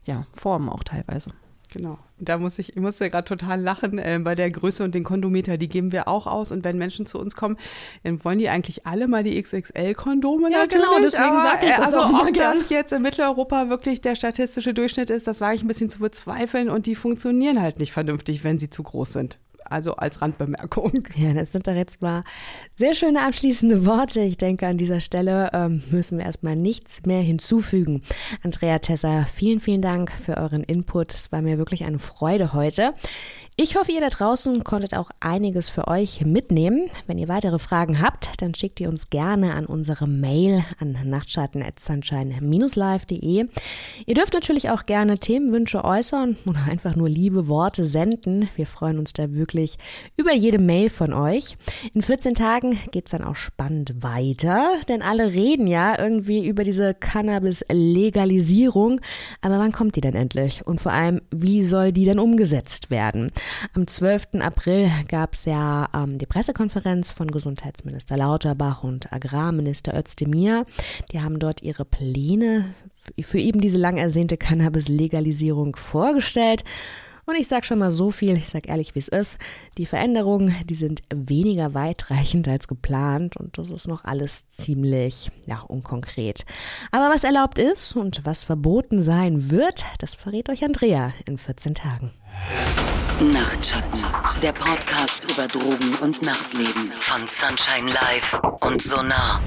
[0.06, 1.32] ja, Formen auch teilweise.
[1.72, 1.98] Genau.
[2.20, 5.58] Da muss ich, ich musste gerade total lachen äh, bei der Größe und den Kondometer,
[5.58, 6.52] die geben wir auch aus.
[6.52, 7.58] Und wenn Menschen zu uns kommen,
[8.04, 11.12] dann wollen die eigentlich alle mal die XXL-Kondome ja, genau, natürlich.
[11.14, 14.74] Genau, deswegen sage ich das also auch ob das jetzt in Mitteleuropa wirklich der statistische
[14.74, 16.70] Durchschnitt ist, das war ich ein bisschen zu bezweifeln.
[16.70, 19.40] Und die funktionieren halt nicht vernünftig, wenn sie zu groß sind.
[19.72, 21.08] Also als Randbemerkung.
[21.16, 22.24] Ja, das sind doch jetzt mal
[22.76, 24.20] sehr schöne abschließende Worte.
[24.22, 28.02] Ich denke, an dieser Stelle ähm, müssen wir erstmal nichts mehr hinzufügen.
[28.44, 31.14] Andrea Tessa, vielen, vielen Dank für euren Input.
[31.14, 32.94] Es war mir wirklich eine Freude heute.
[33.58, 36.90] Ich hoffe, ihr da draußen konntet auch einiges für euch mitnehmen.
[37.06, 43.48] Wenn ihr weitere Fragen habt, dann schickt ihr uns gerne an unsere Mail an nachtschatten.sunshine-live.de.
[44.06, 48.48] Ihr dürft natürlich auch gerne Themenwünsche äußern oder einfach nur liebe Worte senden.
[48.56, 49.78] Wir freuen uns da wirklich
[50.16, 51.58] über jede Mail von euch.
[51.94, 56.64] In 14 Tagen geht es dann auch spannend weiter, denn alle reden ja irgendwie über
[56.64, 59.02] diese Cannabis-Legalisierung.
[59.42, 60.66] Aber wann kommt die denn endlich?
[60.66, 63.34] Und vor allem, wie soll die denn umgesetzt werden?
[63.74, 64.40] Am 12.
[64.40, 70.66] April gab es ja ähm, die Pressekonferenz von Gesundheitsminister Lauterbach und Agrarminister Özdemir.
[71.12, 72.74] Die haben dort ihre Pläne
[73.22, 76.64] für eben diese lang ersehnte Cannabis-Legalisierung vorgestellt.
[77.32, 79.38] Und ich sage schon mal so viel, ich sage ehrlich, wie es ist.
[79.78, 85.62] Die Veränderungen, die sind weniger weitreichend als geplant und das ist noch alles ziemlich ja,
[85.62, 86.44] unkonkret.
[86.92, 91.74] Aber was erlaubt ist und was verboten sein wird, das verrät euch Andrea in 14
[91.74, 92.12] Tagen.
[93.22, 94.04] Nachtschatten,
[94.44, 99.40] der Podcast über Drogen und Nachtleben von Sunshine Live und Sonar.